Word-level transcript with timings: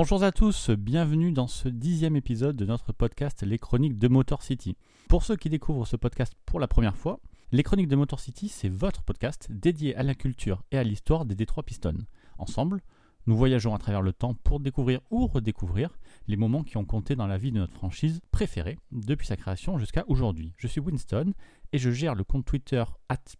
Bonjour 0.00 0.22
à 0.22 0.30
tous, 0.30 0.70
bienvenue 0.70 1.32
dans 1.32 1.48
ce 1.48 1.68
dixième 1.68 2.14
épisode 2.14 2.54
de 2.54 2.64
notre 2.64 2.92
podcast 2.92 3.42
Les 3.42 3.58
Chroniques 3.58 3.98
de 3.98 4.06
Motor 4.06 4.44
City. 4.44 4.76
Pour 5.08 5.24
ceux 5.24 5.34
qui 5.34 5.50
découvrent 5.50 5.88
ce 5.88 5.96
podcast 5.96 6.34
pour 6.46 6.60
la 6.60 6.68
première 6.68 6.96
fois, 6.96 7.18
Les 7.50 7.64
Chroniques 7.64 7.88
de 7.88 7.96
Motor 7.96 8.20
City, 8.20 8.48
c'est 8.48 8.68
votre 8.68 9.02
podcast 9.02 9.48
dédié 9.50 9.96
à 9.96 10.04
la 10.04 10.14
culture 10.14 10.62
et 10.70 10.78
à 10.78 10.84
l'histoire 10.84 11.24
des 11.24 11.34
Détroits 11.34 11.64
Pistons. 11.64 12.06
Ensemble, 12.38 12.80
nous 13.26 13.36
voyageons 13.36 13.74
à 13.74 13.78
travers 13.78 14.00
le 14.00 14.12
temps 14.12 14.34
pour 14.34 14.60
découvrir 14.60 15.00
ou 15.10 15.26
redécouvrir 15.26 15.98
les 16.28 16.36
moments 16.36 16.62
qui 16.62 16.76
ont 16.76 16.84
compté 16.84 17.16
dans 17.16 17.26
la 17.26 17.36
vie 17.36 17.50
de 17.50 17.58
notre 17.58 17.74
franchise 17.74 18.20
préférée 18.30 18.78
depuis 18.92 19.26
sa 19.26 19.36
création 19.36 19.78
jusqu'à 19.78 20.04
aujourd'hui. 20.06 20.52
Je 20.58 20.68
suis 20.68 20.80
Winston 20.80 21.32
et 21.72 21.78
je 21.78 21.90
gère 21.90 22.14
le 22.14 22.22
compte 22.22 22.44
Twitter 22.44 22.84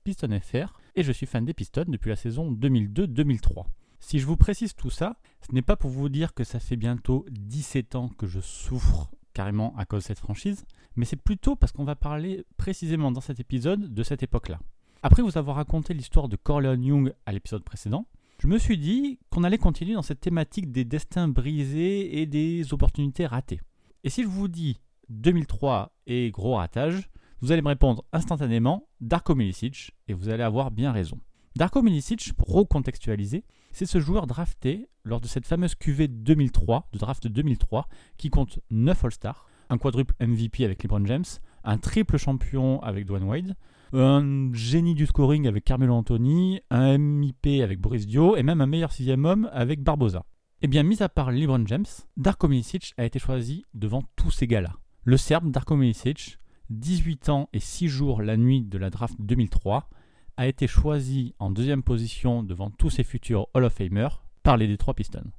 PistonFR 0.03 0.77
et 0.97 1.05
je 1.05 1.13
suis 1.13 1.27
fan 1.27 1.45
des 1.45 1.55
Pistons 1.55 1.85
depuis 1.87 2.09
la 2.09 2.17
saison 2.17 2.51
2002-2003. 2.51 3.67
Si 4.01 4.19
je 4.19 4.27
vous 4.27 4.37
précise 4.37 4.75
tout 4.75 4.91
ça, 4.91 5.17
ce 5.47 5.55
n'est 5.55 5.63
pas 5.63 5.77
pour 5.77 5.91
vous 5.91 6.09
dire 6.09 6.35
que 6.35 6.45
ça 6.45 6.61
fait 6.61 6.77
bientôt 6.77 7.27
17 7.31 7.95
ans 7.95 8.09
que 8.09 8.27
je 8.27 8.41
souffre 8.41 9.11
carrément 9.35 9.75
à 9.77 9.85
cause 9.85 10.03
de 10.03 10.07
cette 10.07 10.19
franchise, 10.19 10.65
mais 10.97 11.05
c'est 11.05 11.17
plutôt 11.17 11.57
parce 11.57 11.73
qu'on 11.73 11.85
va 11.85 11.95
parler 11.95 12.45
précisément 12.57 13.13
dans 13.13 13.21
cet 13.21 13.39
épisode 13.39 13.93
de 13.93 14.03
cette 14.03 14.23
époque-là. 14.23 14.59
Après 15.03 15.23
vous 15.23 15.39
avoir 15.39 15.57
raconté 15.57 15.95
l'histoire 15.95 16.29
de 16.29 16.37
Corleone 16.37 16.83
Young 16.83 17.15
à 17.25 17.33
l'épisode 17.33 17.63
précédent, 17.63 18.07
je 18.41 18.47
me 18.47 18.59
suis 18.59 18.79
dit 18.79 19.19
qu'on 19.31 19.45
allait 19.45 19.59
continuer 19.59 19.95
dans 19.95 20.03
cette 20.03 20.21
thématique 20.21 20.71
des 20.71 20.85
destins 20.85 21.29
brisés 21.29 22.21
et 22.21 22.27
des 22.27 22.73
opportunités 22.73 23.27
ratées. 23.27 23.61
Et 24.05 24.11
si 24.11 24.23
je 24.23 24.29
vous 24.29 24.49
dis 24.49 24.81
2003 25.09 25.93
et 26.07 26.31
gros 26.31 26.55
ratage, 26.55 27.11
vous 27.41 27.53
allez 27.53 27.63
me 27.63 27.69
répondre 27.69 28.05
instantanément 28.13 28.89
Darko 29.01 29.35
Milicic 29.35 29.93
et 30.09 30.15
vous 30.15 30.29
allez 30.29 30.43
avoir 30.43 30.71
bien 30.71 30.93
raison. 30.93 31.19
Darko 31.57 31.83
Milicic, 31.83 32.33
pour 32.35 32.53
recontextualiser, 32.53 33.45
c'est 33.79 33.87
ce 33.87 34.01
joueur 34.01 34.27
drafté 34.27 34.89
lors 35.05 35.21
de 35.21 35.29
cette 35.29 35.47
fameuse 35.47 35.77
QV 35.77 36.09
2003, 36.09 36.89
de 36.93 36.99
draft 36.99 37.29
2003, 37.29 37.87
qui 38.17 38.29
compte 38.29 38.59
9 38.73 39.05
All-Stars, 39.05 39.47
un 39.71 39.79
quadruple 39.79 40.17
MVP 40.21 40.65
avec 40.65 40.83
LeBron 40.83 41.07
James, 41.07 41.25
un 41.63 41.79
triple 41.79 42.17
champion 42.17 42.83
avec 42.83 43.07
Dwayne 43.07 43.23
Wade, 43.23 43.55
un 43.93 44.53
génie 44.53 44.97
du 44.97 45.07
scoring 45.07 45.47
avec 45.47 45.63
Carmelo 45.63 45.95
Anthony, 45.95 46.59
un 46.71 46.99
MIP 46.99 47.63
avec 47.63 47.81
Boris 47.81 48.09
Dio 48.09 48.35
et 48.35 48.43
même 48.43 48.61
un 48.61 48.67
meilleur 48.67 48.91
sixième 48.91 49.25
homme 49.25 49.49
avec 49.53 49.81
Barbosa. 49.85 50.25
Eh 50.61 50.67
bien, 50.67 50.83
mis 50.83 51.01
à 51.01 51.09
part 51.09 51.31
LeBron 51.31 51.65
James, 51.67 51.87
Darko 52.17 52.49
Milicic 52.49 52.95
a 52.97 53.05
été 53.05 53.21
choisi 53.21 53.65
devant 53.75 54.03
tous 54.17 54.33
ces 54.33 54.49
gars-là. 54.49 54.73
Le 55.05 55.17
Serbe 55.17 55.53
Darko 55.53 55.77
Milicic, 55.77 56.41
18 56.71 57.29
ans 57.29 57.49
et 57.53 57.61
6 57.61 57.87
jours 57.87 58.23
la 58.23 58.37
nuit 58.37 58.65
de 58.65 58.77
la 58.77 58.91
draft 58.91 59.15
2003, 59.21 59.89
a 60.39 60.47
été 60.47 60.69
choisi 60.69 61.35
en 61.41 61.51
deuxième 61.51 61.83
position 61.83 62.45
devant 62.45 62.71
tous 62.71 62.91
ses 62.91 63.03
futurs 63.03 63.49
Hall 63.55 63.65
of 63.65 63.73
Famer 63.73 64.09
par 64.45 64.57
les 64.57 64.69
Detroit 64.69 64.95
Pistons. 64.95 65.33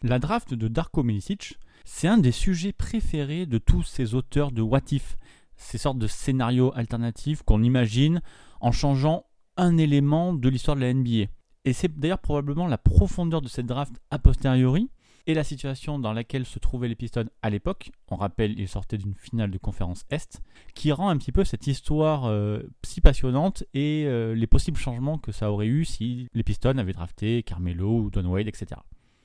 La 0.00 0.20
draft 0.20 0.54
de 0.54 0.68
Darko 0.68 1.02
Milicic, 1.02 1.58
c'est 1.84 2.06
un 2.06 2.18
des 2.18 2.30
sujets 2.30 2.72
préférés 2.72 3.46
de 3.46 3.58
tous 3.58 3.82
ces 3.82 4.14
auteurs 4.14 4.52
de 4.52 4.62
What 4.62 4.92
If, 4.92 5.18
ces 5.56 5.76
sortes 5.76 5.98
de 5.98 6.06
scénarios 6.06 6.72
alternatifs 6.76 7.42
qu'on 7.42 7.64
imagine 7.64 8.22
en 8.60 8.70
changeant 8.70 9.26
un 9.56 9.76
élément 9.76 10.32
de 10.32 10.48
l'histoire 10.48 10.76
de 10.76 10.82
la 10.82 10.94
NBA. 10.94 11.26
Et 11.64 11.72
c'est 11.72 11.98
d'ailleurs 11.98 12.20
probablement 12.20 12.68
la 12.68 12.78
profondeur 12.78 13.42
de 13.42 13.48
cette 13.48 13.66
draft 13.66 14.00
a 14.12 14.20
posteriori 14.20 14.88
et 15.26 15.34
la 15.34 15.44
situation 15.44 15.98
dans 15.98 16.12
laquelle 16.12 16.44
se 16.44 16.58
trouvaient 16.58 16.88
les 16.88 16.94
Pistons 16.94 17.28
à 17.42 17.50
l'époque, 17.50 17.92
on 18.10 18.16
rappelle, 18.16 18.58
ils 18.58 18.68
sortaient 18.68 18.98
d'une 18.98 19.14
finale 19.14 19.50
de 19.50 19.58
conférence 19.58 20.04
Est, 20.10 20.42
qui 20.74 20.92
rend 20.92 21.08
un 21.08 21.16
petit 21.16 21.32
peu 21.32 21.44
cette 21.44 21.66
histoire 21.66 22.26
euh, 22.26 22.62
si 22.82 23.00
passionnante 23.00 23.64
et 23.72 24.04
euh, 24.06 24.34
les 24.34 24.46
possibles 24.46 24.76
changements 24.76 25.18
que 25.18 25.32
ça 25.32 25.50
aurait 25.50 25.66
eu 25.66 25.84
si 25.84 26.28
les 26.34 26.42
Pistons 26.42 26.78
avaient 26.78 26.92
drafté 26.92 27.42
Carmelo 27.42 28.00
ou 28.00 28.10
Don 28.10 28.26
Wade, 28.26 28.48
etc. 28.48 28.80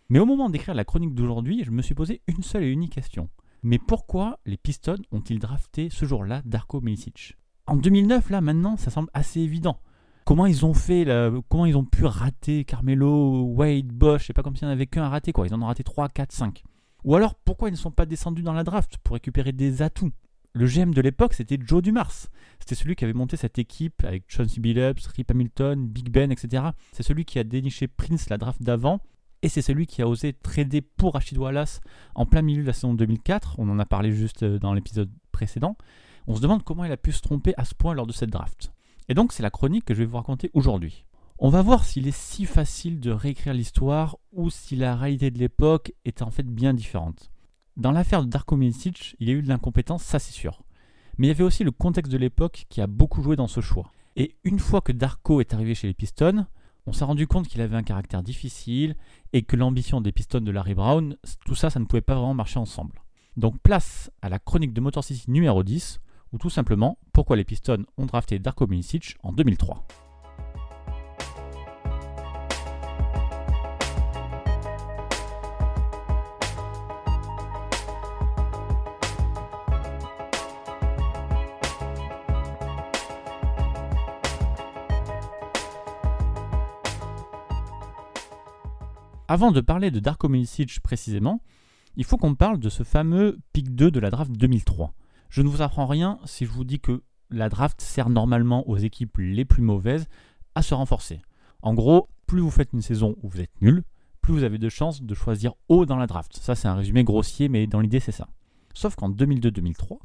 Mais 0.09 0.19
au 0.19 0.25
moment 0.25 0.49
d'écrire 0.49 0.73
la 0.73 0.85
chronique 0.85 1.13
d'aujourd'hui, 1.13 1.63
je 1.63 1.71
me 1.71 1.81
suis 1.81 1.95
posé 1.95 2.21
une 2.27 2.43
seule 2.43 2.63
et 2.63 2.71
unique 2.71 2.93
question. 2.93 3.29
Mais 3.61 3.77
pourquoi 3.77 4.39
les 4.45 4.57
Pistons 4.57 5.01
ont-ils 5.11 5.39
drafté 5.39 5.89
ce 5.89 6.05
jour-là 6.05 6.41
Darko 6.45 6.81
Milicic? 6.81 7.35
En 7.67 7.75
2009, 7.75 8.29
là, 8.29 8.41
maintenant, 8.41 8.77
ça 8.77 8.89
semble 8.89 9.09
assez 9.13 9.41
évident. 9.41 9.79
Comment 10.29 10.45
ils 10.45 10.63
ont 10.63 10.75
fait, 10.75 11.07
comment 11.49 11.65
ils 11.65 11.75
ont 11.75 11.85
pu 11.85 12.05
rater 12.05 12.63
Carmelo, 12.63 13.45
Wade, 13.45 13.87
Bosch, 13.87 14.27
c'est 14.27 14.33
pas 14.33 14.43
comme 14.43 14.55
s'il 14.55 14.67
n'y 14.67 14.71
en 14.71 14.75
avait 14.75 14.85
qu'un 14.85 15.01
à 15.01 15.09
rater, 15.09 15.31
quoi. 15.31 15.47
Ils 15.47 15.55
en 15.55 15.61
ont 15.63 15.65
raté 15.65 15.83
3, 15.83 16.07
4, 16.07 16.31
5. 16.31 16.61
Ou 17.03 17.15
alors, 17.15 17.33
pourquoi 17.33 17.69
ils 17.69 17.71
ne 17.71 17.77
sont 17.77 17.89
pas 17.89 18.05
descendus 18.05 18.43
dans 18.43 18.53
la 18.53 18.63
draft 18.63 18.99
pour 18.99 19.15
récupérer 19.15 19.53
des 19.53 19.81
atouts? 19.81 20.11
Le 20.53 20.67
GM 20.67 20.93
de 20.93 21.01
l'époque, 21.01 21.33
c'était 21.33 21.57
Joe 21.59 21.81
Dumars. 21.81 22.27
C'était 22.59 22.75
celui 22.75 22.95
qui 22.95 23.05
avait 23.05 23.13
monté 23.13 23.37
cette 23.37 23.57
équipe 23.57 24.03
avec 24.03 24.25
Chauncey 24.27 24.61
Billups, 24.61 25.07
Rip 25.15 25.31
Hamilton, 25.31 25.87
Big 25.87 26.11
Ben, 26.11 26.31
etc. 26.31 26.63
C'est 26.91 27.01
celui 27.01 27.25
qui 27.25 27.39
a 27.39 27.43
déniché 27.43 27.87
Prince 27.87 28.29
la 28.29 28.37
draft 28.37 28.61
d'avant 28.61 28.99
et 29.41 29.49
c'est 29.49 29.63
celui 29.63 29.87
qui 29.87 30.03
a 30.03 30.07
osé 30.07 30.33
trader 30.33 30.81
pour 30.81 31.15
Rachid 31.15 31.39
Wallace 31.39 31.81
en 32.13 32.27
plein 32.27 32.43
milieu 32.43 32.61
de 32.61 32.67
la 32.67 32.73
saison 32.73 32.93
2004. 32.93 33.55
On 33.57 33.67
en 33.67 33.79
a 33.79 33.85
parlé 33.87 34.11
juste 34.11 34.43
euh, 34.43 34.59
dans 34.59 34.75
l'épisode 34.75 35.09
précédent. 35.31 35.75
On 36.27 36.35
se 36.35 36.41
demande 36.41 36.63
comment 36.63 36.85
il 36.85 36.91
a 36.91 36.97
pu 36.97 37.13
se 37.13 37.21
tromper 37.23 37.55
à 37.57 37.65
ce 37.65 37.73
point 37.73 37.95
lors 37.95 38.05
de 38.05 38.13
cette 38.13 38.29
draft. 38.29 38.71
Et 39.09 39.15
donc 39.15 39.33
c'est 39.33 39.43
la 39.43 39.49
chronique 39.49 39.85
que 39.85 39.95
je 39.95 39.99
vais 39.99 40.05
vous 40.05 40.17
raconter 40.17 40.51
aujourd'hui. 40.53 41.03
On 41.39 41.49
va 41.49 41.63
voir 41.63 41.83
s'il 41.83 42.07
est 42.07 42.15
si 42.15 42.45
facile 42.45 42.99
de 42.99 43.09
réécrire 43.09 43.53
l'histoire 43.53 44.17
ou 44.33 44.51
si 44.51 44.75
la 44.75 44.95
réalité 44.95 45.31
de 45.31 45.39
l'époque 45.39 45.93
est 46.05 46.21
en 46.21 46.29
fait 46.29 46.43
bien 46.43 46.75
différente. 46.75 47.31
Dans 47.75 47.91
l'affaire 47.91 48.23
de 48.23 48.29
Darko 48.29 48.55
Milicic, 48.55 49.15
il 49.19 49.27
y 49.27 49.31
a 49.31 49.33
eu 49.33 49.41
de 49.41 49.49
l'incompétence, 49.49 50.03
ça 50.03 50.19
c'est 50.19 50.33
sûr. 50.33 50.61
Mais 51.17 51.25
il 51.25 51.29
y 51.29 51.31
avait 51.31 51.43
aussi 51.43 51.63
le 51.63 51.71
contexte 51.71 52.11
de 52.11 52.17
l'époque 52.17 52.65
qui 52.69 52.81
a 52.81 52.87
beaucoup 52.87 53.23
joué 53.23 53.35
dans 53.35 53.47
ce 53.47 53.61
choix. 53.61 53.91
Et 54.15 54.35
une 54.43 54.59
fois 54.59 54.81
que 54.81 54.91
Darko 54.91 55.41
est 55.41 55.53
arrivé 55.53 55.73
chez 55.73 55.87
les 55.87 55.93
Pistons, 55.93 56.45
on 56.85 56.93
s'est 56.93 57.05
rendu 57.05 57.25
compte 57.25 57.47
qu'il 57.47 57.61
avait 57.61 57.77
un 57.77 57.83
caractère 57.83 58.21
difficile 58.21 58.95
et 59.33 59.41
que 59.41 59.55
l'ambition 59.55 60.01
des 60.01 60.11
Pistons 60.11 60.41
de 60.41 60.51
Larry 60.51 60.75
Brown, 60.75 61.15
tout 61.45 61.55
ça, 61.55 61.69
ça 61.69 61.79
ne 61.79 61.85
pouvait 61.85 62.01
pas 62.01 62.15
vraiment 62.15 62.35
marcher 62.35 62.59
ensemble. 62.59 63.01
Donc 63.37 63.59
place 63.61 64.11
à 64.21 64.29
la 64.29 64.39
chronique 64.39 64.73
de 64.73 64.81
Motor 64.81 65.03
City 65.03 65.31
numéro 65.31 65.63
10, 65.63 65.99
ou 66.31 66.37
tout 66.37 66.49
simplement 66.49 66.97
pourquoi 67.13 67.35
les 67.35 67.43
Pistons 67.43 67.85
ont 67.97 68.05
drafté 68.05 68.39
Darko 68.39 68.67
Milicic 68.67 69.17
en 69.23 69.33
2003. 69.33 69.85
Avant 89.31 89.51
de 89.51 89.61
parler 89.61 89.91
de 89.91 89.99
Darko 89.99 90.27
Milicic 90.27 90.79
précisément, 90.79 91.39
il 91.95 92.03
faut 92.03 92.17
qu'on 92.17 92.33
parle 92.33 92.57
de 92.57 92.67
ce 92.67 92.81
fameux 92.81 93.37
pick 93.53 93.75
2 93.75 93.91
de 93.91 93.99
la 93.99 94.09
draft 94.09 94.31
2003. 94.31 94.91
Je 95.29 95.41
ne 95.43 95.47
vous 95.47 95.61
apprends 95.61 95.85
rien 95.85 96.19
si 96.25 96.45
je 96.45 96.51
vous 96.51 96.63
dis 96.63 96.79
que 96.79 97.03
la 97.29 97.49
draft 97.49 97.81
sert 97.81 98.09
normalement 98.09 98.67
aux 98.67 98.77
équipes 98.77 99.17
les 99.19 99.45
plus 99.45 99.61
mauvaises 99.61 100.07
à 100.55 100.63
se 100.63 100.73
renforcer. 100.73 101.21
En 101.61 101.75
gros, 101.75 102.09
plus 102.25 102.41
vous 102.41 102.49
faites 102.49 102.73
une 102.73 102.81
saison 102.81 103.15
où 103.21 103.29
vous 103.29 103.41
êtes 103.41 103.61
nul, 103.61 103.83
plus 104.21 104.33
vous 104.33 104.43
avez 104.43 104.57
de 104.57 104.69
chances 104.69 105.03
de 105.03 105.13
choisir 105.13 105.53
haut 105.67 105.85
dans 105.85 105.97
la 105.97 106.07
draft. 106.07 106.35
Ça, 106.37 106.55
c'est 106.55 106.67
un 106.67 106.73
résumé 106.73 107.03
grossier, 107.03 107.47
mais 107.47 107.67
dans 107.67 107.79
l'idée, 107.79 107.99
c'est 107.99 108.11
ça. 108.11 108.27
Sauf 108.73 108.95
qu'en 108.95 109.09
2002-2003, 109.09 109.99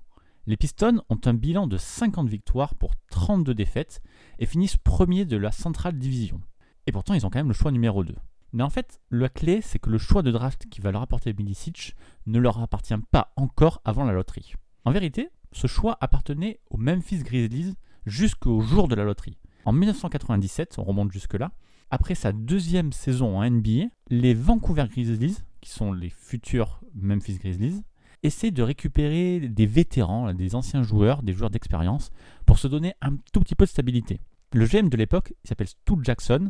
les 0.47 0.59
Pistons 0.59 1.03
ont 1.09 1.21
un 1.25 1.33
bilan 1.33 1.67
de 1.67 1.79
50 1.79 2.29
victoires 2.29 2.75
pour 2.75 2.93
32 3.11 3.55
défaites 3.55 4.03
et 4.39 4.45
finissent 4.45 4.77
premier 4.77 5.25
de 5.25 5.39
la 5.39 5.53
Central 5.53 5.99
Division. 5.99 6.41
Et 6.87 6.93
pourtant, 6.93 7.15
ils 7.15 7.25
ont 7.25 7.31
quand 7.31 7.39
même 7.39 7.49
le 7.49 7.55
choix 7.55 7.73
numéro 7.73 8.05
2. 8.05 8.15
Mais 8.53 8.63
en 8.63 8.71
fait, 8.71 9.01
la 9.11 9.31
clé, 9.31 9.63
c'est 9.63 9.79
que 9.79 9.89
le 9.89 9.99
choix 9.99 10.23
de 10.23 10.31
draft 10.31 10.67
qui 10.71 10.83
va 10.83 10.93
leur 10.93 11.03
apporter 11.03 11.33
Milicic 11.33 11.95
ne 12.27 12.39
leur 12.39 12.61
appartient 12.61 12.95
pas 13.11 13.33
encore 13.37 13.81
avant 13.85 14.05
la 14.05 14.13
loterie. 14.13 14.55
En 14.87 14.93
vérité, 14.93 15.31
ce 15.53 15.67
choix 15.67 15.97
appartenait 16.03 16.61
aux 16.69 16.77
Memphis 16.77 17.23
Grizzlies 17.23 17.75
jusqu'au 18.05 18.61
jour 18.61 18.87
de 18.87 18.95
la 18.95 19.05
loterie. 19.05 19.39
En 19.65 19.73
1997, 19.73 20.75
on 20.79 20.85
remonte 20.85 21.11
jusque-là, 21.11 21.53
après 21.91 22.15
sa 22.15 22.33
deuxième 22.33 22.93
saison 22.93 23.39
en 23.39 23.49
NBA, 23.49 23.87
les 24.11 24.35
Vancouver 24.35 24.85
Grizzlies, 24.91 25.39
qui 25.63 25.71
sont 25.71 25.95
les 25.95 26.11
futurs 26.11 26.83
Memphis 26.95 27.39
Grizzlies, 27.39 27.83
essaient 28.23 28.51
de 28.51 28.63
récupérer 28.63 29.49
des 29.49 29.65
vétérans, 29.65 30.35
des 30.35 30.55
anciens 30.55 30.83
joueurs, 30.83 31.23
des 31.23 31.33
joueurs 31.33 31.51
d'expérience, 31.51 32.11
pour 32.45 32.59
se 32.59 32.69
donner 32.69 32.93
un 33.01 33.17
tout 33.33 33.41
petit 33.41 33.55
peu 33.55 33.65
de 33.65 33.71
stabilité. 33.71 34.21
Le 34.53 34.67
GM 34.67 34.91
de 34.91 34.99
l'époque, 34.99 35.33
s'appelle 35.45 35.69
Stu 35.69 35.95
Jackson, 36.03 36.49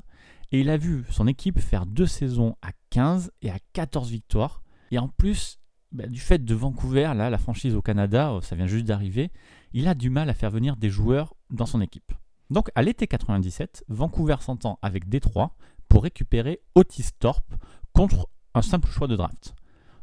et 0.50 0.60
il 0.60 0.70
a 0.70 0.76
vu 0.76 1.04
son 1.08 1.28
équipe 1.28 1.60
faire 1.60 1.86
deux 1.86 2.06
saisons 2.06 2.56
à 2.62 2.70
15 2.90 3.31
et 3.42 3.50
à 3.50 3.58
14 3.75 4.10
victoires. 4.10 4.62
Et 4.90 4.98
en 4.98 5.06
plus, 5.08 5.60
bah, 5.94 6.08
du 6.08 6.19
fait 6.19 6.44
de 6.44 6.55
Vancouver, 6.55 7.12
là, 7.14 7.31
la 7.31 7.38
franchise 7.38 7.76
au 7.76 7.81
Canada, 7.81 8.32
euh, 8.32 8.41
ça 8.41 8.56
vient 8.56 8.67
juste 8.67 8.85
d'arriver, 8.85 9.31
il 9.73 9.87
a 9.87 9.94
du 9.94 10.11
mal 10.11 10.29
à 10.29 10.35
faire 10.35 10.50
venir 10.50 10.76
des 10.76 10.91
joueurs 10.91 11.35
dans 11.50 11.67
son 11.67 11.81
équipe. 11.81 12.12
Donc 12.50 12.69
à 12.75 12.82
l'été 12.82 13.06
97, 13.06 13.85
Vancouver 13.88 14.37
s'entend 14.41 14.81
avec 14.82 15.08
Détroit 15.08 15.56
pour 15.88 16.02
récupérer 16.02 16.61
Otis 16.75 17.11
Thorpe 17.20 17.55
contre 17.93 18.29
un 18.55 18.62
simple 18.62 18.88
choix 18.88 19.06
de 19.06 19.14
draft. 19.14 19.55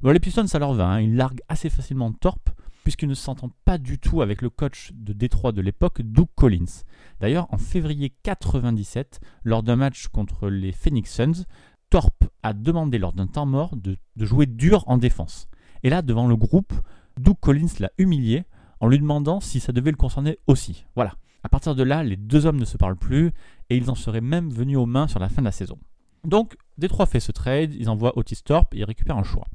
les 0.02 0.20
Pistons, 0.22 0.48
ça 0.48 0.60
leur 0.60 0.74
va, 0.74 0.88
hein. 0.88 1.02
ils 1.02 1.16
larguent 1.16 1.44
assez 1.50 1.70
facilement 1.70 2.14
Thorpe 2.14 2.52
puisqu'il 2.86 3.10
ne 3.10 3.14
s'entend 3.14 3.52
pas 3.66 3.78
du 3.78 4.00
tout 4.00 4.22
avec 4.22 4.42
le 4.42 4.50
coach 4.50 4.92
de 4.96 5.12
Détroit 5.12 5.52
de 5.52 5.62
l'époque, 5.62 6.02
Doug 6.02 6.30
Collins. 6.36 6.84
D'ailleurs, 7.20 7.54
en 7.54 7.58
février 7.58 8.14
97, 8.24 9.20
lors 9.44 9.62
d'un 9.62 9.76
match 9.76 10.08
contre 10.08 10.50
les 10.50 10.72
Phoenix 10.72 11.14
Suns, 11.14 11.46
Torp 11.90 12.24
a 12.42 12.54
demandé 12.54 12.98
lors 12.98 13.14
d'un 13.14 13.28
temps 13.28 13.46
mort 13.46 13.76
de 13.76 13.98
jouer 14.18 14.46
dur 14.46 14.84
en 14.88 14.98
défense. 14.98 15.48
Et 15.84 15.90
là, 15.90 16.02
devant 16.02 16.28
le 16.28 16.36
groupe, 16.36 16.74
Doug 17.20 17.38
Collins 17.40 17.68
l'a 17.80 17.92
humilié 17.98 18.44
en 18.80 18.88
lui 18.88 19.00
demandant 19.00 19.40
si 19.40 19.60
ça 19.60 19.72
devait 19.72 19.92
le 19.92 19.98
concerner 19.98 20.40
aussi. 20.48 20.86
Voilà. 20.96 21.16
À 21.44 21.50
partir 21.50 21.76
de 21.76 21.84
là, 21.84 22.04
les 22.04 22.18
deux 22.18 22.46
hommes 22.46 22.60
ne 22.60 22.66
se 22.66 22.78
parlent 22.78 22.98
plus 22.98 23.32
et 23.70 23.78
ils 23.78 23.90
en 23.90 23.96
seraient 23.96 24.22
même 24.22 24.50
venus 24.52 24.78
aux 24.78 24.86
mains 24.86 25.08
sur 25.08 25.20
la 25.20 25.30
fin 25.30 25.42
de 25.42 25.48
la 25.48 25.52
saison. 25.52 25.78
Donc, 26.24 26.56
Détroit 26.78 27.08
fait 27.08 27.20
ce 27.20 27.32
trade, 27.32 27.74
ils 27.74 27.90
envoient 27.90 28.18
Otis 28.18 28.44
Thorpe 28.44 28.74
et 28.76 28.80
ils 28.80 28.84
récupèrent 28.84 29.18
un 29.18 29.24
choix. 29.24 29.48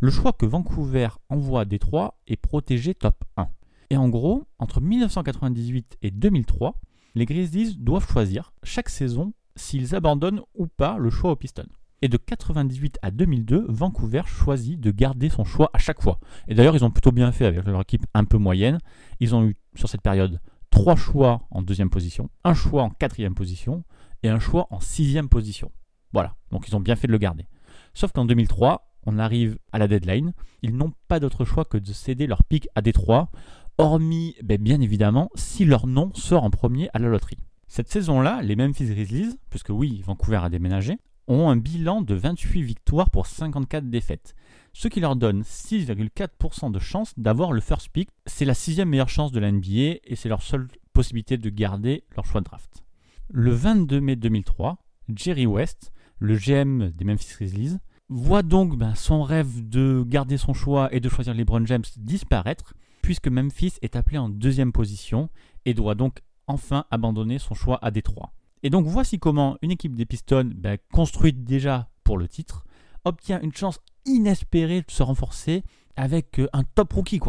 Le 0.00 0.10
choix 0.10 0.32
que 0.32 0.46
Vancouver 0.46 1.08
envoie 1.28 1.62
à 1.62 1.64
Détroit 1.64 2.18
est 2.26 2.36
protégé 2.36 2.94
top 2.94 3.24
1. 3.36 3.48
Et 3.90 3.96
en 3.96 4.08
gros, 4.08 4.46
entre 4.58 4.80
1998 4.80 5.98
et 6.02 6.10
2003, 6.10 6.80
les 7.14 7.26
Grizzlies 7.26 7.76
doivent 7.76 8.10
choisir 8.10 8.52
chaque 8.62 8.88
saison 8.88 9.32
s'ils 9.56 9.94
abandonnent 9.94 10.40
ou 10.54 10.66
pas 10.66 10.98
le 10.98 11.10
choix 11.10 11.32
aux 11.32 11.36
Pistons. 11.36 11.68
Et 12.02 12.08
de 12.08 12.16
98 12.16 12.98
à 13.02 13.10
2002, 13.10 13.66
Vancouver 13.68 14.22
choisit 14.26 14.78
de 14.78 14.90
garder 14.90 15.30
son 15.30 15.44
choix 15.44 15.70
à 15.72 15.78
chaque 15.78 16.02
fois. 16.02 16.18
Et 16.48 16.54
d'ailleurs, 16.54 16.76
ils 16.76 16.84
ont 16.84 16.90
plutôt 16.90 17.12
bien 17.12 17.32
fait 17.32 17.46
avec 17.46 17.64
leur 17.64 17.80
équipe 17.80 18.06
un 18.14 18.24
peu 18.24 18.36
moyenne. 18.36 18.78
Ils 19.20 19.34
ont 19.34 19.44
eu 19.44 19.56
sur 19.74 19.88
cette 19.88 20.02
période 20.02 20.40
trois 20.70 20.96
choix 20.96 21.42
en 21.50 21.62
deuxième 21.62 21.88
position, 21.88 22.30
un 22.42 22.52
choix 22.52 22.82
en 22.82 22.90
quatrième 22.90 23.34
position 23.34 23.84
et 24.24 24.28
un 24.28 24.40
choix 24.40 24.66
en 24.70 24.80
sixième 24.80 25.28
position. 25.28 25.70
Voilà, 26.12 26.34
donc 26.50 26.68
ils 26.68 26.74
ont 26.74 26.80
bien 26.80 26.96
fait 26.96 27.06
de 27.06 27.12
le 27.12 27.18
garder. 27.18 27.46
Sauf 27.94 28.10
qu'en 28.10 28.24
2003, 28.24 28.92
on 29.06 29.18
arrive 29.18 29.56
à 29.72 29.78
la 29.78 29.86
deadline, 29.86 30.32
ils 30.62 30.76
n'ont 30.76 30.92
pas 31.06 31.20
d'autre 31.20 31.44
choix 31.44 31.64
que 31.64 31.78
de 31.78 31.92
céder 31.92 32.26
leur 32.26 32.42
pic 32.42 32.68
à 32.74 32.82
Détroit, 32.82 33.30
hormis 33.78 34.34
ben, 34.42 34.60
bien 34.60 34.80
évidemment 34.80 35.30
si 35.36 35.64
leur 35.64 35.86
nom 35.86 36.12
sort 36.14 36.42
en 36.42 36.50
premier 36.50 36.88
à 36.92 36.98
la 36.98 37.08
loterie. 37.08 37.38
Cette 37.68 37.90
saison-là, 37.90 38.42
les 38.42 38.56
Memphis 38.56 38.86
Grizzlies, 38.86 39.38
puisque 39.50 39.70
oui, 39.70 40.02
Vancouver 40.04 40.40
a 40.42 40.48
déménagé, 40.48 40.98
ont 41.28 41.48
un 41.48 41.56
bilan 41.56 42.02
de 42.02 42.14
28 42.14 42.62
victoires 42.62 43.10
pour 43.10 43.26
54 43.26 43.88
défaites, 43.88 44.34
ce 44.72 44.88
qui 44.88 45.00
leur 45.00 45.16
donne 45.16 45.42
6,4% 45.42 46.70
de 46.70 46.78
chance 46.78 47.12
d'avoir 47.16 47.52
le 47.52 47.60
first 47.60 47.88
pick. 47.88 48.08
C'est 48.26 48.44
la 48.44 48.54
sixième 48.54 48.88
meilleure 48.88 49.08
chance 49.08 49.32
de 49.32 49.40
la 49.40 49.50
et 49.50 50.16
c'est 50.16 50.28
leur 50.28 50.42
seule 50.42 50.68
possibilité 50.92 51.36
de 51.36 51.50
garder 51.50 52.04
leur 52.16 52.24
choix 52.24 52.40
de 52.40 52.46
draft. 52.46 52.84
Le 53.30 53.50
22 53.50 54.00
mai 54.00 54.16
2003, 54.16 54.78
Jerry 55.14 55.46
West, 55.46 55.92
le 56.18 56.36
GM 56.36 56.90
des 56.90 57.04
Memphis 57.04 57.34
Grizzlies, 57.34 57.78
voit 58.08 58.42
donc 58.42 58.76
ben, 58.76 58.94
son 58.94 59.22
rêve 59.22 59.68
de 59.68 60.04
garder 60.06 60.36
son 60.36 60.54
choix 60.54 60.92
et 60.94 61.00
de 61.00 61.08
choisir 61.08 61.34
LeBron 61.34 61.64
James 61.66 61.84
disparaître, 61.96 62.74
puisque 63.02 63.28
Memphis 63.28 63.74
est 63.82 63.96
appelé 63.96 64.18
en 64.18 64.28
deuxième 64.28 64.72
position 64.72 65.30
et 65.64 65.74
doit 65.74 65.94
donc 65.94 66.20
enfin 66.46 66.84
abandonner 66.90 67.38
son 67.38 67.54
choix 67.54 67.78
à 67.82 67.90
Détroit. 67.90 68.32
Et 68.64 68.70
donc 68.70 68.86
voici 68.86 69.18
comment 69.18 69.58
une 69.60 69.70
équipe 69.70 69.94
des 69.94 70.06
Pistons, 70.06 70.50
ben, 70.56 70.78
construite 70.90 71.44
déjà 71.44 71.90
pour 72.02 72.16
le 72.16 72.26
titre, 72.26 72.64
obtient 73.04 73.38
une 73.42 73.54
chance 73.54 73.78
inespérée 74.06 74.80
de 74.80 74.90
se 74.90 75.02
renforcer 75.02 75.62
avec 75.96 76.38
euh, 76.40 76.48
un 76.54 76.64
top 76.64 76.94
rookie. 76.94 77.20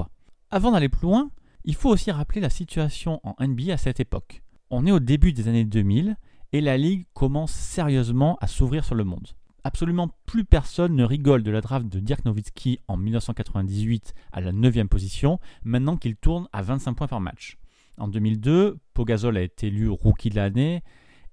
Avant 0.49 0.71
d'aller 0.71 0.87
plus 0.87 1.03
loin, 1.03 1.29
il 1.65 1.75
faut 1.75 1.89
aussi 1.89 2.09
rappeler 2.09 2.39
la 2.39 2.49
situation 2.49 3.19
en 3.23 3.35
NBA 3.45 3.73
à 3.73 3.77
cette 3.77 3.99
époque. 3.99 4.43
On 4.69 4.85
est 4.85 4.93
au 4.93 5.01
début 5.01 5.33
des 5.33 5.49
années 5.49 5.65
2000 5.65 6.15
et 6.53 6.61
la 6.61 6.77
ligue 6.77 7.05
commence 7.13 7.51
sérieusement 7.51 8.37
à 8.39 8.47
s'ouvrir 8.47 8.85
sur 8.85 8.95
le 8.95 9.03
monde. 9.03 9.27
Absolument 9.65 10.11
plus 10.25 10.45
personne 10.45 10.95
ne 10.95 11.03
rigole 11.03 11.43
de 11.43 11.51
la 11.51 11.59
draft 11.59 11.87
de 11.89 11.99
Dirk 11.99 12.23
Nowitzki 12.23 12.79
en 12.87 12.95
1998 12.95 14.13
à 14.31 14.39
la 14.39 14.53
9e 14.53 14.87
position, 14.87 15.39
maintenant 15.65 15.97
qu'il 15.97 16.15
tourne 16.15 16.47
à 16.53 16.61
25 16.61 16.93
points 16.93 17.07
par 17.07 17.19
match. 17.19 17.57
En 17.97 18.07
2002, 18.07 18.77
Pogazol 18.93 19.35
a 19.35 19.41
été 19.41 19.67
élu 19.67 19.89
rookie 19.89 20.29
de 20.29 20.35
l'année 20.35 20.81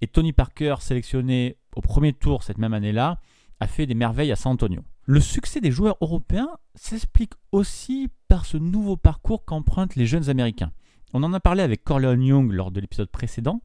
et 0.03 0.09
Tony 0.09 0.33
Parker, 0.33 0.77
sélectionné 0.81 1.57
au 1.77 1.81
premier 1.81 2.13
tour 2.13 2.43
cette 2.43 2.59
même 2.59 2.75
année-là, 2.75 3.21
a 3.61 3.67
fait 3.69 3.87
des 3.87 3.95
merveilles 3.95 4.33
à 4.33 4.37
San 4.37 4.53
Antonio. 4.53 4.83
Le 5.05 5.21
succès 5.21 5.61
des 5.61 5.71
joueurs 5.71 5.97
européens 6.01 6.51
s'explique 6.75 7.33
aussi 7.53 8.09
par 8.27 8.45
ce 8.45 8.57
nouveau 8.57 8.97
parcours 8.97 9.45
qu'empruntent 9.45 9.95
les 9.95 10.07
jeunes 10.07 10.29
Américains. 10.29 10.73
On 11.15 11.23
en 11.23 11.33
a 11.33 11.41
parlé 11.41 11.63
avec 11.63 11.85
Corleone 11.85 12.23
Young 12.23 12.53
lors 12.53 12.73
de 12.73 12.81
l'épisode 12.81 13.11
précédent, 13.11 13.63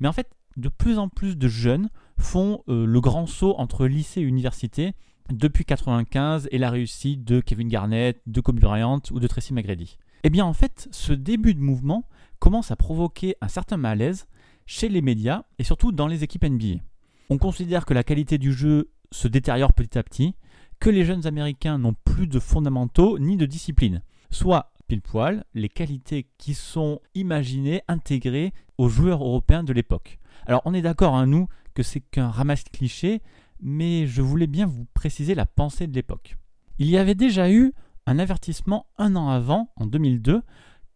mais 0.00 0.08
en 0.08 0.12
fait, 0.12 0.28
de 0.58 0.68
plus 0.68 0.98
en 0.98 1.08
plus 1.08 1.38
de 1.38 1.48
jeunes 1.48 1.88
font 2.18 2.62
euh, 2.68 2.84
le 2.84 3.00
grand 3.00 3.26
saut 3.26 3.54
entre 3.56 3.86
lycée 3.86 4.20
et 4.20 4.24
université 4.24 4.92
depuis 5.30 5.62
1995 5.62 6.48
et 6.50 6.58
la 6.58 6.70
réussite 6.70 7.24
de 7.24 7.40
Kevin 7.40 7.68
Garnett, 7.68 8.20
de 8.26 8.40
Kobe 8.40 8.60
Bryant 8.60 9.00
ou 9.10 9.20
de 9.20 9.26
Tracy 9.26 9.54
McGrady. 9.54 9.96
Eh 10.24 10.30
bien 10.30 10.44
en 10.44 10.52
fait, 10.52 10.88
ce 10.90 11.12
début 11.12 11.54
de 11.54 11.60
mouvement 11.60 12.04
commence 12.40 12.70
à 12.70 12.76
provoquer 12.76 13.36
un 13.40 13.48
certain 13.48 13.76
malaise 13.76 14.26
chez 14.68 14.90
les 14.90 15.00
médias 15.00 15.44
et 15.58 15.64
surtout 15.64 15.90
dans 15.92 16.06
les 16.06 16.22
équipes 16.22 16.44
NBA. 16.44 16.82
On 17.30 17.38
considère 17.38 17.86
que 17.86 17.94
la 17.94 18.04
qualité 18.04 18.36
du 18.36 18.52
jeu 18.52 18.90
se 19.10 19.26
détériore 19.26 19.72
petit 19.72 19.98
à 19.98 20.02
petit, 20.02 20.36
que 20.78 20.90
les 20.90 21.04
jeunes 21.04 21.26
Américains 21.26 21.78
n'ont 21.78 21.96
plus 22.04 22.26
de 22.26 22.38
fondamentaux 22.38 23.18
ni 23.18 23.38
de 23.38 23.46
discipline. 23.46 24.02
Soit, 24.30 24.70
pile 24.86 25.00
poil, 25.00 25.44
les 25.54 25.70
qualités 25.70 26.28
qui 26.36 26.52
sont 26.52 27.00
imaginées, 27.14 27.80
intégrées 27.88 28.52
aux 28.76 28.90
joueurs 28.90 29.24
européens 29.24 29.64
de 29.64 29.72
l'époque. 29.72 30.18
Alors 30.46 30.60
on 30.66 30.74
est 30.74 30.82
d'accord, 30.82 31.16
hein, 31.16 31.26
nous, 31.26 31.48
que 31.72 31.82
c'est 31.82 32.00
qu'un 32.00 32.28
ramasse 32.28 32.64
cliché, 32.64 33.22
mais 33.60 34.06
je 34.06 34.20
voulais 34.20 34.46
bien 34.46 34.66
vous 34.66 34.86
préciser 34.92 35.34
la 35.34 35.46
pensée 35.46 35.86
de 35.86 35.94
l'époque. 35.94 36.36
Il 36.78 36.90
y 36.90 36.98
avait 36.98 37.14
déjà 37.14 37.50
eu 37.50 37.72
un 38.04 38.18
avertissement 38.18 38.86
un 38.98 39.16
an 39.16 39.30
avant, 39.30 39.72
en 39.76 39.86
2002, 39.86 40.42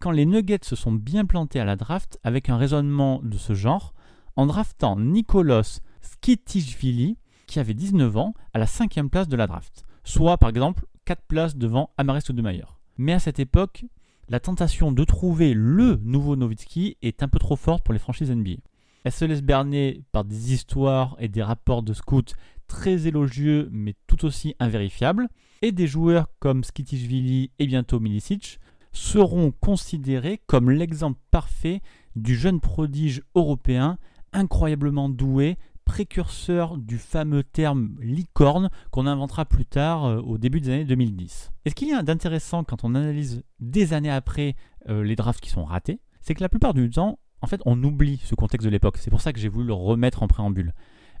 quand 0.03 0.11
les 0.11 0.25
Nuggets 0.25 0.65
se 0.65 0.75
sont 0.75 0.91
bien 0.91 1.23
plantés 1.23 1.61
à 1.61 1.63
la 1.63 1.77
draft 1.77 2.19
avec 2.25 2.49
un 2.49 2.57
raisonnement 2.57 3.21
de 3.23 3.37
ce 3.37 3.53
genre, 3.53 3.93
en 4.35 4.45
draftant 4.47 4.99
Nicolas 4.99 5.79
Skitishvili, 6.01 7.15
qui 7.47 7.57
avait 7.57 7.73
19 7.73 8.17
ans, 8.17 8.33
à 8.53 8.59
la 8.59 8.67
cinquième 8.67 9.09
place 9.09 9.29
de 9.29 9.37
la 9.37 9.47
draft, 9.47 9.85
soit 10.03 10.37
par 10.37 10.49
exemple 10.49 10.87
4 11.05 11.21
places 11.25 11.55
devant 11.55 11.91
Amaris 11.97 12.25
Odemeyer. 12.29 12.65
Mais 12.97 13.13
à 13.13 13.19
cette 13.19 13.39
époque, 13.39 13.85
la 14.27 14.41
tentation 14.41 14.91
de 14.91 15.05
trouver 15.05 15.53
le 15.53 15.95
nouveau 16.03 16.35
Nowitzki 16.35 16.97
est 17.01 17.23
un 17.23 17.29
peu 17.29 17.39
trop 17.39 17.55
forte 17.55 17.85
pour 17.85 17.93
les 17.93 17.99
franchises 17.99 18.29
NBA. 18.29 18.57
Elle 19.05 19.11
se 19.13 19.23
laisse 19.23 19.41
berner 19.41 20.03
par 20.11 20.25
des 20.25 20.51
histoires 20.51 21.15
et 21.17 21.29
des 21.29 21.43
rapports 21.43 21.81
de 21.81 21.93
scouts 21.93 22.35
très 22.67 23.07
élogieux 23.07 23.69
mais 23.71 23.95
tout 24.07 24.25
aussi 24.25 24.53
invérifiables, 24.59 25.29
et 25.61 25.71
des 25.71 25.87
joueurs 25.87 26.27
comme 26.39 26.65
Skitishvili 26.65 27.51
et 27.57 27.67
bientôt 27.67 28.01
Milicic 28.01 28.59
seront 28.93 29.51
considérés 29.51 30.39
comme 30.47 30.69
l'exemple 30.71 31.19
parfait 31.31 31.81
du 32.15 32.35
jeune 32.35 32.61
prodige 32.61 33.23
européen 33.35 33.97
incroyablement 34.31 35.09
doué, 35.09 35.57
précurseur 35.85 36.77
du 36.77 36.97
fameux 36.97 37.43
terme 37.43 37.95
licorne 37.99 38.69
qu'on 38.91 39.05
inventera 39.05 39.45
plus 39.45 39.65
tard 39.65 40.05
euh, 40.05 40.21
au 40.21 40.37
début 40.37 40.61
des 40.61 40.69
années 40.69 40.85
2010. 40.85 41.51
Et 41.65 41.69
ce 41.69 41.75
qu'il 41.75 41.89
y 41.89 41.93
a 41.93 42.01
d'intéressant 42.03 42.63
quand 42.63 42.83
on 42.83 42.95
analyse 42.95 43.43
des 43.59 43.93
années 43.93 44.09
après 44.09 44.55
euh, 44.89 45.03
les 45.03 45.15
drafts 45.15 45.41
qui 45.41 45.49
sont 45.49 45.65
ratés, 45.65 45.99
c'est 46.21 46.33
que 46.33 46.41
la 46.41 46.49
plupart 46.49 46.73
du 46.73 46.89
temps, 46.89 47.19
en 47.41 47.47
fait, 47.47 47.61
on 47.65 47.81
oublie 47.83 48.21
ce 48.23 48.35
contexte 48.35 48.65
de 48.65 48.71
l'époque. 48.71 48.97
C'est 48.97 49.09
pour 49.09 49.21
ça 49.21 49.33
que 49.33 49.39
j'ai 49.39 49.49
voulu 49.49 49.67
le 49.67 49.73
remettre 49.73 50.23
en 50.23 50.27
préambule. 50.27 50.73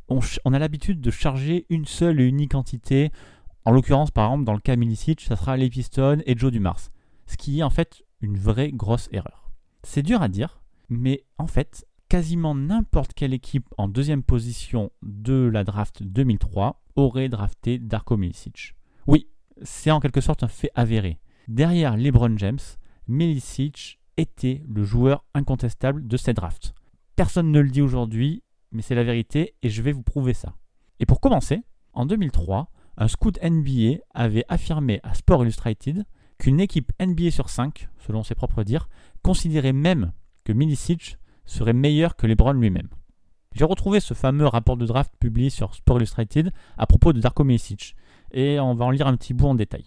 On, 0.09 0.53
a 0.53 0.59
l'habitude 0.59 1.01
de 1.01 1.11
charger 1.11 1.65
une 1.69 1.85
seule 1.85 2.19
et 2.19 2.25
unique 2.25 2.55
entité. 2.55 3.11
En 3.65 3.71
l'occurrence, 3.71 4.11
par 4.11 4.25
exemple, 4.25 4.45
dans 4.45 4.53
le 4.53 4.59
cas 4.59 4.75
Milicic, 4.75 5.21
ça 5.21 5.35
sera 5.35 5.57
Pistons 5.57 6.21
et 6.25 6.37
Joe 6.37 6.51
Dumars 6.51 6.92
ce 7.25 7.37
qui 7.37 7.59
est 7.59 7.63
en 7.63 7.69
fait 7.69 8.03
une 8.21 8.37
vraie 8.37 8.71
grosse 8.71 9.09
erreur. 9.11 9.51
C'est 9.83 10.03
dur 10.03 10.21
à 10.21 10.29
dire, 10.29 10.61
mais 10.89 11.23
en 11.37 11.47
fait, 11.47 11.85
quasiment 12.09 12.55
n'importe 12.55 13.13
quelle 13.13 13.33
équipe 13.33 13.67
en 13.77 13.87
deuxième 13.87 14.23
position 14.23 14.91
de 15.01 15.49
la 15.51 15.63
draft 15.63 16.03
2003 16.03 16.81
aurait 16.95 17.29
drafté 17.29 17.79
Darko 17.79 18.17
Milicic. 18.17 18.75
Oui, 19.07 19.27
c'est 19.61 19.91
en 19.91 19.99
quelque 19.99 20.21
sorte 20.21 20.43
un 20.43 20.47
fait 20.47 20.71
avéré. 20.75 21.19
Derrière 21.47 21.97
LeBron 21.97 22.37
James, 22.37 22.59
Milicic 23.07 23.99
était 24.17 24.63
le 24.67 24.83
joueur 24.83 25.25
incontestable 25.33 26.07
de 26.07 26.17
cette 26.17 26.37
draft. 26.37 26.73
Personne 27.15 27.51
ne 27.51 27.59
le 27.59 27.69
dit 27.69 27.81
aujourd'hui, 27.81 28.43
mais 28.71 28.81
c'est 28.81 28.95
la 28.95 29.03
vérité 29.03 29.55
et 29.61 29.69
je 29.69 29.81
vais 29.81 29.91
vous 29.91 30.03
prouver 30.03 30.33
ça. 30.33 30.55
Et 30.99 31.05
pour 31.05 31.19
commencer, 31.19 31.63
en 31.93 32.05
2003, 32.05 32.69
un 32.97 33.07
scout 33.07 33.39
NBA 33.43 33.99
avait 34.13 34.45
affirmé 34.49 34.99
à 35.03 35.13
Sport 35.13 35.43
Illustrated 35.43 36.05
qu'une 36.43 36.59
équipe 36.59 36.91
NBA 36.99 37.31
sur 37.31 37.47
5, 37.49 37.87
selon 38.05 38.21
ses 38.21 38.35
propres 38.35 38.63
dires, 38.63 38.89
considérait 39.21 39.71
même 39.71 40.11
que 40.43 40.51
Milicic 40.51 41.17
serait 41.45 41.71
meilleur 41.71 42.17
que 42.17 42.27
LeBron 42.27 42.51
lui-même. 42.51 42.89
J'ai 43.53 43.63
retrouvé 43.63 44.01
ce 44.01 44.13
fameux 44.13 44.47
rapport 44.47 44.75
de 44.75 44.85
draft 44.85 45.13
publié 45.21 45.49
sur 45.49 45.73
Sport 45.73 45.99
Illustrated 45.99 46.51
à 46.77 46.85
propos 46.85 47.13
de 47.13 47.21
Darko 47.21 47.45
Milicic, 47.45 47.95
et 48.33 48.59
on 48.59 48.75
va 48.75 48.83
en 48.83 48.89
lire 48.89 49.07
un 49.07 49.15
petit 49.15 49.33
bout 49.33 49.47
en 49.47 49.55
détail. 49.55 49.85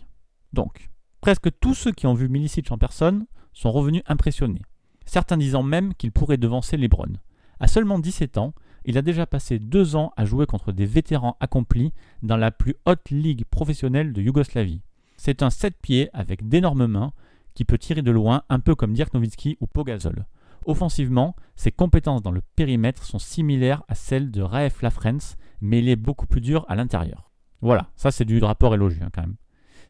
Donc, 0.54 0.88
presque 1.20 1.50
tous 1.60 1.74
ceux 1.74 1.92
qui 1.92 2.06
ont 2.06 2.14
vu 2.14 2.30
Milicic 2.30 2.72
en 2.72 2.78
personne 2.78 3.26
sont 3.52 3.70
revenus 3.70 4.02
impressionnés, 4.06 4.62
certains 5.04 5.36
disant 5.36 5.62
même 5.62 5.92
qu'il 5.92 6.10
pourrait 6.10 6.38
devancer 6.38 6.78
LeBron. 6.78 7.12
À 7.60 7.68
seulement 7.68 7.98
17 7.98 8.38
ans, 8.38 8.54
il 8.86 8.96
a 8.96 9.02
déjà 9.02 9.26
passé 9.26 9.58
deux 9.58 9.94
ans 9.94 10.10
à 10.16 10.24
jouer 10.24 10.46
contre 10.46 10.72
des 10.72 10.86
vétérans 10.86 11.36
accomplis 11.38 11.92
dans 12.22 12.38
la 12.38 12.50
plus 12.50 12.76
haute 12.86 13.10
ligue 13.10 13.44
professionnelle 13.44 14.14
de 14.14 14.22
Yougoslavie. 14.22 14.80
C'est 15.16 15.42
un 15.42 15.50
7 15.50 15.76
pieds 15.80 16.08
avec 16.12 16.48
d'énormes 16.48 16.86
mains 16.86 17.12
qui 17.54 17.64
peut 17.64 17.78
tirer 17.78 18.02
de 18.02 18.10
loin 18.10 18.42
un 18.48 18.60
peu 18.60 18.74
comme 18.74 18.92
Dirk 18.92 19.14
Nowitzki 19.14 19.56
ou 19.60 19.66
Pogazol. 19.66 20.26
Offensivement, 20.66 21.36
ses 21.54 21.72
compétences 21.72 22.22
dans 22.22 22.32
le 22.32 22.42
périmètre 22.56 23.04
sont 23.04 23.18
similaires 23.18 23.82
à 23.88 23.94
celles 23.94 24.30
de 24.30 24.42
Raef 24.42 24.82
Lafrance 24.82 25.36
mais 25.60 25.78
il 25.78 25.88
est 25.88 25.96
beaucoup 25.96 26.26
plus 26.26 26.40
dur 26.40 26.64
à 26.68 26.74
l'intérieur. 26.74 27.30
Voilà, 27.60 27.88
ça 27.96 28.10
c'est 28.10 28.24
du 28.24 28.42
rapport 28.42 28.74
élogieux 28.74 29.02
hein, 29.02 29.10
quand 29.12 29.22
même. 29.22 29.36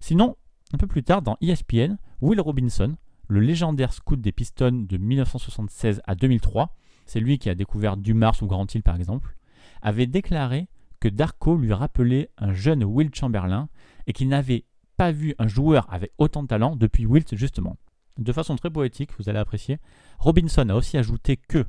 Sinon, 0.00 0.36
un 0.72 0.78
peu 0.78 0.86
plus 0.86 1.02
tard, 1.02 1.22
dans 1.22 1.36
ESPN, 1.40 1.96
Will 2.20 2.40
Robinson, 2.40 2.96
le 3.28 3.40
légendaire 3.40 3.92
scout 3.92 4.20
des 4.20 4.32
Pistons 4.32 4.84
de 4.88 4.96
1976 4.96 6.02
à 6.06 6.14
2003, 6.14 6.74
c'est 7.06 7.20
lui 7.20 7.38
qui 7.38 7.50
a 7.50 7.54
découvert 7.54 7.96
Dumars 7.96 8.36
ou 8.42 8.46
Grand 8.46 8.72
Hill 8.72 8.82
par 8.82 8.96
exemple, 8.96 9.36
avait 9.82 10.06
déclaré 10.06 10.68
que 11.00 11.08
Darko 11.08 11.56
lui 11.56 11.72
rappelait 11.72 12.30
un 12.38 12.52
jeune 12.52 12.84
Will 12.84 13.14
Chamberlain 13.14 13.68
et 14.06 14.12
qu'il 14.12 14.28
n'avait 14.28 14.64
pas 14.96 15.12
vu 15.12 15.34
un 15.38 15.48
joueur 15.48 15.86
avec 15.92 16.12
autant 16.18 16.42
de 16.42 16.48
talent 16.48 16.76
depuis 16.76 17.06
Wilt 17.06 17.34
justement. 17.36 17.76
De 18.18 18.32
façon 18.32 18.56
très 18.56 18.70
poétique, 18.70 19.10
vous 19.18 19.28
allez 19.28 19.38
apprécier, 19.38 19.78
Robinson 20.18 20.68
a 20.70 20.74
aussi 20.74 20.96
ajouté 20.96 21.36
que 21.36 21.64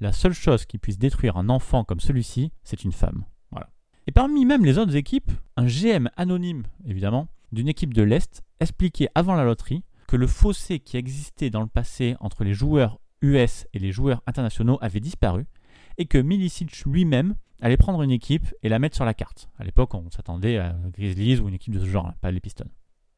la 0.00 0.12
seule 0.12 0.32
chose 0.32 0.64
qui 0.64 0.78
puisse 0.78 0.98
détruire 0.98 1.36
un 1.36 1.48
enfant 1.48 1.84
comme 1.84 2.00
celui-ci, 2.00 2.52
c'est 2.62 2.84
une 2.84 2.92
femme. 2.92 3.24
Voilà. 3.50 3.68
Et 4.06 4.12
parmi 4.12 4.44
même 4.44 4.64
les 4.64 4.78
autres 4.78 4.96
équipes, 4.96 5.30
un 5.56 5.66
GM 5.66 6.08
anonyme, 6.16 6.62
évidemment, 6.86 7.28
d'une 7.52 7.68
équipe 7.68 7.92
de 7.92 8.02
l'Est, 8.02 8.42
expliquait 8.60 9.08
avant 9.14 9.34
la 9.34 9.44
loterie 9.44 9.82
que 10.06 10.16
le 10.16 10.26
fossé 10.26 10.78
qui 10.78 10.96
existait 10.96 11.50
dans 11.50 11.60
le 11.60 11.66
passé 11.66 12.16
entre 12.20 12.44
les 12.44 12.54
joueurs 12.54 12.98
US 13.22 13.66
et 13.74 13.78
les 13.78 13.92
joueurs 13.92 14.22
internationaux 14.26 14.78
avait 14.80 15.00
disparu 15.00 15.46
et 15.98 16.06
que 16.06 16.18
Milicic 16.18 16.84
lui-même 16.86 17.34
allait 17.60 17.76
prendre 17.76 18.02
une 18.02 18.10
équipe 18.10 18.54
et 18.62 18.68
la 18.68 18.78
mettre 18.78 18.96
sur 18.96 19.04
la 19.04 19.14
carte. 19.14 19.48
À 19.58 19.64
l'époque, 19.64 19.94
on 19.94 20.10
s'attendait 20.10 20.58
à 20.58 20.76
Grizzlies 20.92 21.40
ou 21.40 21.48
une 21.48 21.54
équipe 21.54 21.74
de 21.74 21.80
ce 21.80 21.86
genre, 21.86 22.12
pas 22.20 22.30
les 22.30 22.40
Pistons. 22.40 22.70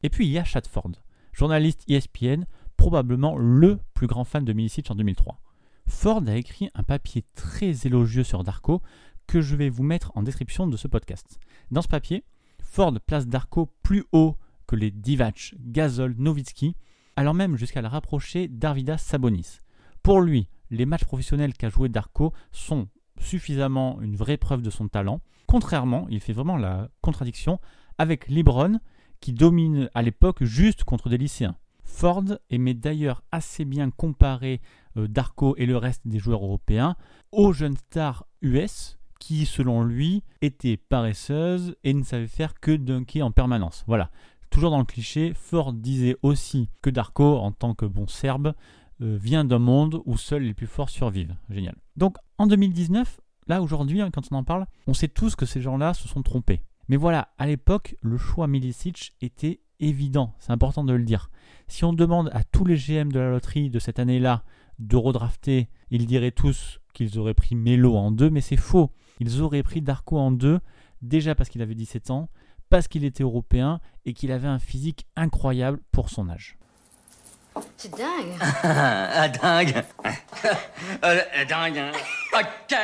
Et 0.03 0.09
puis 0.09 0.25
il 0.25 0.31
y 0.31 0.37
a 0.37 0.43
Chatford, 0.43 0.91
journaliste 1.31 1.83
ESPN, 1.89 2.45
probablement 2.77 3.37
le 3.37 3.79
plus 3.93 4.07
grand 4.07 4.23
fan 4.23 4.43
de 4.43 4.53
Milicic 4.53 4.89
en 4.91 4.95
2003. 4.95 5.39
Ford 5.87 6.23
a 6.27 6.35
écrit 6.35 6.69
un 6.75 6.83
papier 6.83 7.23
très 7.35 7.85
élogieux 7.85 8.23
sur 8.23 8.43
Darko 8.43 8.81
que 9.27 9.41
je 9.41 9.55
vais 9.55 9.69
vous 9.69 9.83
mettre 9.83 10.11
en 10.15 10.23
description 10.23 10.67
de 10.67 10.77
ce 10.77 10.87
podcast. 10.87 11.39
Dans 11.71 11.81
ce 11.81 11.87
papier, 11.87 12.23
Ford 12.61 12.93
place 13.05 13.27
Darko 13.27 13.69
plus 13.83 14.03
haut 14.11 14.37
que 14.67 14.75
les 14.75 14.91
Divac, 14.91 15.55
Gasol, 15.59 16.15
Nowitzki, 16.17 16.75
allant 17.15 17.33
même 17.33 17.57
jusqu'à 17.57 17.81
le 17.81 17.87
rapprocher 17.87 18.47
d'Arvidas 18.47 18.97
Sabonis. 18.97 19.59
Pour 20.01 20.21
lui, 20.21 20.49
les 20.69 20.85
matchs 20.85 21.05
professionnels 21.05 21.53
qu'a 21.53 21.69
joué 21.69 21.89
Darko 21.89 22.33
sont 22.51 22.87
suffisamment 23.23 23.99
une 24.01 24.15
vraie 24.15 24.37
preuve 24.37 24.61
de 24.61 24.69
son 24.69 24.87
talent. 24.87 25.21
Contrairement, 25.47 26.07
il 26.09 26.19
fait 26.19 26.33
vraiment 26.33 26.57
la 26.57 26.89
contradiction 27.01 27.59
avec 27.97 28.27
LeBron 28.27 28.79
qui 29.19 29.33
domine 29.33 29.89
à 29.93 30.01
l'époque 30.01 30.43
juste 30.43 30.83
contre 30.83 31.09
des 31.09 31.17
lycéens. 31.17 31.55
Ford 31.83 32.23
aimait 32.49 32.73
d'ailleurs 32.73 33.23
assez 33.31 33.65
bien 33.65 33.89
comparer 33.91 34.61
euh, 34.97 35.07
Darko 35.07 35.55
et 35.57 35.65
le 35.65 35.77
reste 35.77 36.07
des 36.07 36.19
joueurs 36.19 36.43
européens 36.43 36.95
aux 37.31 37.53
jeunes 37.53 37.77
stars 37.77 38.25
US 38.41 38.97
qui, 39.19 39.45
selon 39.45 39.83
lui, 39.83 40.23
étaient 40.41 40.77
paresseuses 40.77 41.75
et 41.83 41.93
ne 41.93 42.03
savaient 42.03 42.27
faire 42.27 42.59
que 42.59 42.75
dunker 42.75 43.21
en 43.21 43.31
permanence. 43.31 43.83
Voilà. 43.87 44.11
Toujours 44.49 44.71
dans 44.71 44.79
le 44.79 44.85
cliché, 44.85 45.33
Ford 45.33 45.73
disait 45.73 46.17
aussi 46.21 46.69
que 46.81 46.89
Darko, 46.89 47.37
en 47.37 47.51
tant 47.51 47.73
que 47.73 47.85
bon 47.85 48.07
serbe, 48.07 48.53
euh, 49.01 49.17
vient 49.17 49.45
d'un 49.45 49.59
monde 49.59 50.01
où 50.05 50.17
seuls 50.17 50.43
les 50.43 50.53
plus 50.53 50.67
forts 50.67 50.89
survivent. 50.89 51.35
Génial. 51.49 51.75
Donc 51.95 52.17
en 52.37 52.47
2019, 52.47 53.19
là 53.47 53.61
aujourd'hui, 53.61 54.01
hein, 54.01 54.09
quand 54.11 54.31
on 54.31 54.35
en 54.35 54.43
parle, 54.43 54.65
on 54.87 54.93
sait 54.93 55.07
tous 55.07 55.35
que 55.35 55.45
ces 55.45 55.61
gens-là 55.61 55.93
se 55.93 56.07
sont 56.07 56.23
trompés. 56.23 56.61
Mais 56.89 56.97
voilà, 56.97 57.29
à 57.37 57.47
l'époque, 57.47 57.95
le 58.01 58.17
choix 58.17 58.47
Milicic 58.47 59.13
était 59.21 59.61
évident, 59.79 60.33
c'est 60.39 60.51
important 60.51 60.83
de 60.83 60.93
le 60.93 61.03
dire. 61.03 61.29
Si 61.67 61.85
on 61.85 61.93
demande 61.93 62.29
à 62.33 62.43
tous 62.43 62.65
les 62.65 62.75
GM 62.75 63.11
de 63.11 63.19
la 63.19 63.29
loterie 63.29 63.69
de 63.69 63.79
cette 63.79 63.99
année-là 63.99 64.43
de 64.79 64.95
redrafter, 64.95 65.69
ils 65.91 66.05
diraient 66.05 66.31
tous 66.31 66.79
qu'ils 66.93 67.19
auraient 67.19 67.33
pris 67.33 67.55
Melo 67.55 67.95
en 67.95 68.11
deux, 68.11 68.29
mais 68.29 68.41
c'est 68.41 68.57
faux. 68.57 68.91
Ils 69.19 69.41
auraient 69.41 69.63
pris 69.63 69.81
Darko 69.81 70.17
en 70.17 70.31
deux, 70.31 70.59
déjà 71.01 71.35
parce 71.35 71.49
qu'il 71.49 71.61
avait 71.61 71.75
17 71.75 72.11
ans, 72.11 72.29
parce 72.69 72.87
qu'il 72.87 73.03
était 73.05 73.23
européen 73.23 73.79
et 74.05 74.13
qu'il 74.13 74.31
avait 74.31 74.47
un 74.47 74.59
physique 74.59 75.05
incroyable 75.15 75.79
pour 75.91 76.09
son 76.09 76.29
âge. 76.29 76.57
C'est 77.77 77.91
dingue. 77.91 78.33
ah, 78.63 79.29
dingue. 79.29 79.83
Euh, 81.05 81.21
dingue. 81.47 81.77
hein. 81.77 81.91
Ok, 82.33 82.69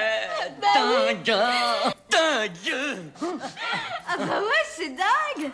dingue. 0.62 1.24
Dingue. 1.26 2.76
Ah 4.08 4.16
bah 4.18 4.40
ouais, 4.40 4.66
c'est 4.66 4.90
dingue. 4.90 5.52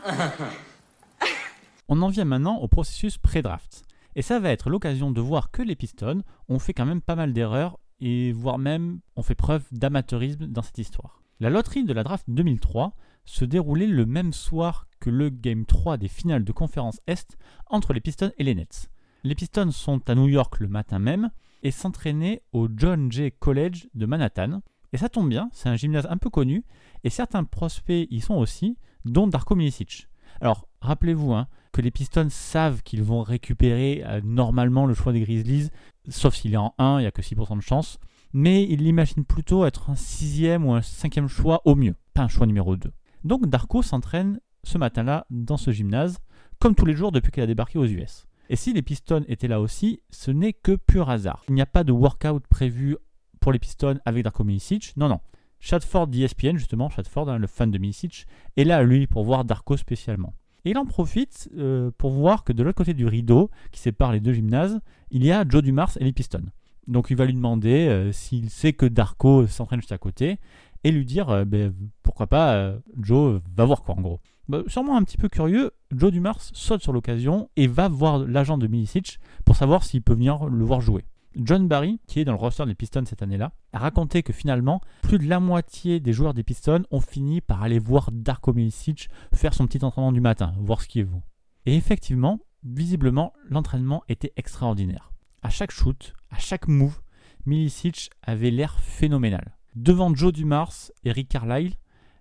On 1.88 2.02
en 2.02 2.10
vient 2.10 2.26
maintenant 2.26 2.58
au 2.58 2.68
processus 2.68 3.18
pré-draft. 3.18 3.84
Et 4.16 4.22
ça 4.22 4.40
va 4.40 4.52
être 4.52 4.70
l'occasion 4.70 5.12
de 5.12 5.22
voir 5.22 5.52
que 5.52 5.62
les 5.62 5.76
Pistons 5.76 6.22
ont 6.50 6.60
fait 6.60 6.74
quand 6.74 6.86
même 6.86 7.02
pas 7.02 7.16
mal 7.16 7.34
d'erreurs 7.34 7.80
et 8.00 8.32
voire 8.32 8.58
même 8.58 9.00
ont 9.16 9.24
fait 9.24 9.36
preuve 9.36 9.64
d'amateurisme 9.72 10.46
dans 10.48 10.62
cette 10.62 10.78
histoire. 10.78 11.22
La 11.40 11.50
loterie 11.50 11.84
de 11.84 11.94
la 11.94 12.04
draft 12.04 12.26
2003 12.28 12.94
se 13.26 13.44
déroulait 13.46 13.88
le 13.88 14.06
même 14.06 14.34
soir 14.34 14.88
que 15.00 15.10
le 15.10 15.30
Game 15.30 15.66
3 15.66 15.98
des 15.98 16.08
finales 16.08 16.44
de 16.44 16.52
conférence 16.52 17.02
Est 17.08 17.38
entre 17.68 17.94
les 17.94 18.02
Pistons 18.02 18.32
et 18.38 18.44
les 18.44 18.56
Nets. 18.56 18.90
Les 19.26 19.34
Pistons 19.34 19.72
sont 19.72 20.08
à 20.08 20.14
New 20.14 20.28
York 20.28 20.60
le 20.60 20.68
matin 20.68 21.00
même 21.00 21.32
et 21.64 21.72
s'entraînaient 21.72 22.44
au 22.54 22.68
John 22.72 23.12
Jay 23.12 23.32
College 23.32 23.88
de 23.96 24.06
Manhattan. 24.06 24.62
Et 24.94 24.98
ça 24.98 25.10
tombe 25.10 25.30
bien, 25.30 25.50
c'est 25.52 25.68
un 25.68 25.76
gymnase 25.76 26.06
un 26.12 26.18
peu 26.18 26.30
connu 26.30 26.64
et 27.04 27.10
certains 27.10 27.44
prospects 27.44 28.08
y 28.12 28.22
sont 28.22 28.36
aussi, 28.36 28.78
dont 29.04 29.26
Darko 29.26 29.56
Milicic. 29.56 30.08
Alors, 30.42 30.68
rappelez-vous 30.80 31.34
hein, 31.34 31.48
que 31.72 31.82
les 31.82 31.90
Pistons 31.90 32.28
savent 32.30 32.84
qu'ils 32.84 33.02
vont 33.02 33.24
récupérer 33.24 34.04
euh, 34.06 34.22
normalement 34.24 34.86
le 34.86 34.94
choix 34.94 35.12
des 35.12 35.22
Grizzlies, 35.22 35.72
sauf 36.08 36.36
s'il 36.36 36.54
est 36.54 36.58
en 36.58 36.76
1, 36.78 37.00
il 37.00 37.02
n'y 37.02 37.08
a 37.08 37.12
que 37.12 37.24
6% 37.24 37.56
de 37.56 37.62
chance. 37.62 37.98
Mais 38.32 38.64
ils 38.66 38.84
l'imaginent 38.84 39.26
plutôt 39.26 39.66
être 39.66 39.90
un 39.90 39.96
sixième 39.96 40.68
ou 40.68 40.74
un 40.74 40.84
cinquième 40.84 41.30
choix 41.30 41.64
au 41.66 41.74
mieux, 41.74 41.96
pas 42.14 42.22
un 42.22 42.28
choix 42.28 42.46
numéro 42.46 42.76
2. 42.76 42.92
Donc 43.24 43.48
Darko 43.48 43.82
s'entraîne 43.82 44.40
ce 44.64 44.78
matin-là 44.78 45.26
dans 45.32 45.58
ce 45.58 45.72
gymnase, 45.72 46.20
comme 46.60 46.76
tous 46.76 46.86
les 46.86 46.94
jours 46.94 47.12
depuis 47.12 47.32
qu'il 47.32 47.42
a 47.42 47.48
débarqué 47.48 47.80
aux 47.80 47.86
US. 47.86 48.28
Et 48.50 48.56
si 48.56 48.74
les 48.74 48.82
Pistons 48.82 49.24
étaient 49.28 49.48
là 49.48 49.60
aussi, 49.60 50.02
ce 50.12 50.32
n'est 50.32 50.54
que 50.54 50.76
pur 50.76 51.10
hasard. 51.10 51.44
Il 51.50 51.56
n'y 51.56 51.62
a 51.62 51.66
pas 51.66 51.84
de 51.84 51.92
workout 51.92 52.46
prévu 52.48 52.98
pour 53.40 53.52
les 53.52 53.60
Pistons 53.60 54.00
avec 54.06 54.24
Darko 54.24 54.44
Milicic. 54.44 54.94
Non, 54.98 55.10
non. 55.10 55.20
Shadford 55.60 56.08
d'ESPN, 56.08 56.58
justement, 56.58 56.90
Shadford, 56.90 57.30
hein, 57.30 57.38
le 57.40 57.48
fan 57.48 57.72
de 57.72 57.78
Milicic, 57.78 58.28
est 58.56 58.64
là, 58.64 58.84
lui, 58.84 59.08
pour 59.08 59.24
voir 59.24 59.46
Darko 59.46 59.78
spécialement. 59.78 60.34
Et 60.64 60.72
il 60.72 60.78
en 60.78 60.86
profite 60.86 61.50
euh, 61.58 61.92
pour 61.98 62.12
voir 62.12 62.44
que 62.44 62.54
de 62.54 62.62
l'autre 62.62 62.78
côté 62.78 62.94
du 62.94 63.08
rideau, 63.08 63.50
qui 63.72 63.80
sépare 63.80 64.12
les 64.12 64.20
deux 64.20 64.34
gymnases, 64.34 64.80
il 65.10 65.26
y 65.26 65.32
a 65.32 65.44
Joe 65.48 65.64
Dumars 65.64 65.92
et 66.00 66.04
les 66.04 66.14
Pistons. 66.14 66.46
Donc 66.88 67.08
il 67.10 67.18
va 67.18 67.26
lui 67.26 67.34
demander 67.34 67.88
euh, 67.88 68.12
s'il 68.12 68.50
sait 68.52 68.74
que 68.74 68.86
Darko 68.86 69.48
s'entraîne 69.48 69.80
juste 69.80 69.92
à 69.92 69.98
côté, 69.98 70.38
et 70.84 70.92
lui 70.92 71.06
dire, 71.06 71.30
euh, 71.30 71.46
ben, 71.46 71.74
pourquoi 72.04 72.28
pas, 72.28 72.76
Joe, 72.98 73.42
va 73.56 73.66
voir 73.66 73.82
quoi 73.82 73.96
en 73.96 74.02
gros. 74.02 74.20
Bah, 74.48 74.62
sûrement 74.68 74.96
un 74.96 75.04
petit 75.04 75.18
peu 75.18 75.28
curieux, 75.28 75.72
Joe 75.92 76.12
Dumars 76.12 76.40
saute 76.40 76.82
sur 76.82 76.94
l'occasion 76.94 77.50
et 77.56 77.68
va 77.68 77.88
voir 77.88 78.20
l'agent 78.20 78.58
de 78.58 78.68
Milicic 78.68 79.20
pour 79.44 79.56
savoir 79.56 79.84
s'il 79.84 80.02
peut 80.04 80.14
venir 80.14 80.46
le 80.46 80.64
voir 80.64 80.82
jouer. 80.82 81.06
John 81.36 81.68
Barry, 81.68 82.00
qui 82.08 82.20
est 82.20 82.26
dans 82.26 82.32
le 82.32 82.38
roster 82.38 82.66
des 82.66 82.76
Pistons 82.76 83.04
cette 83.06 83.22
année-là, 83.22 83.52
a 83.74 83.80
raconté 83.80 84.24
que 84.24 84.32
finalement, 84.32 84.82
plus 85.02 85.20
de 85.20 85.28
la 85.28 85.40
moitié 85.40 86.00
des 86.00 86.14
joueurs 86.14 86.34
des 86.34 86.44
Pistons 86.44 86.84
ont 86.92 87.02
fini 87.02 87.42
par 87.42 87.62
aller 87.62 87.80
voir 87.80 88.10
Darko 88.12 88.54
Milicic 88.54 89.10
faire 89.34 89.54
son 89.54 89.68
petit 89.68 89.84
entraînement 89.84 90.14
du 90.14 90.22
matin, 90.22 90.54
voir 90.60 90.82
ce 90.82 90.88
qui 90.88 91.02
est 91.02 91.04
vous. 91.04 91.24
Et 91.66 91.76
effectivement, 91.76 92.40
visiblement, 92.64 93.34
l'entraînement 93.50 94.04
était 94.08 94.32
extraordinaire. 94.38 95.12
À 95.42 95.50
chaque 95.50 95.72
shoot, 95.72 96.14
à 96.30 96.38
chaque 96.38 96.68
move, 96.68 97.02
Milicic 97.46 98.10
avait 98.24 98.52
l'air 98.52 98.80
phénoménal. 98.80 99.58
Devant 99.76 100.16
Joe 100.16 100.32
Dumars 100.32 100.74
et 101.04 101.12
Rick 101.12 101.30
Carlisle, 101.30 101.76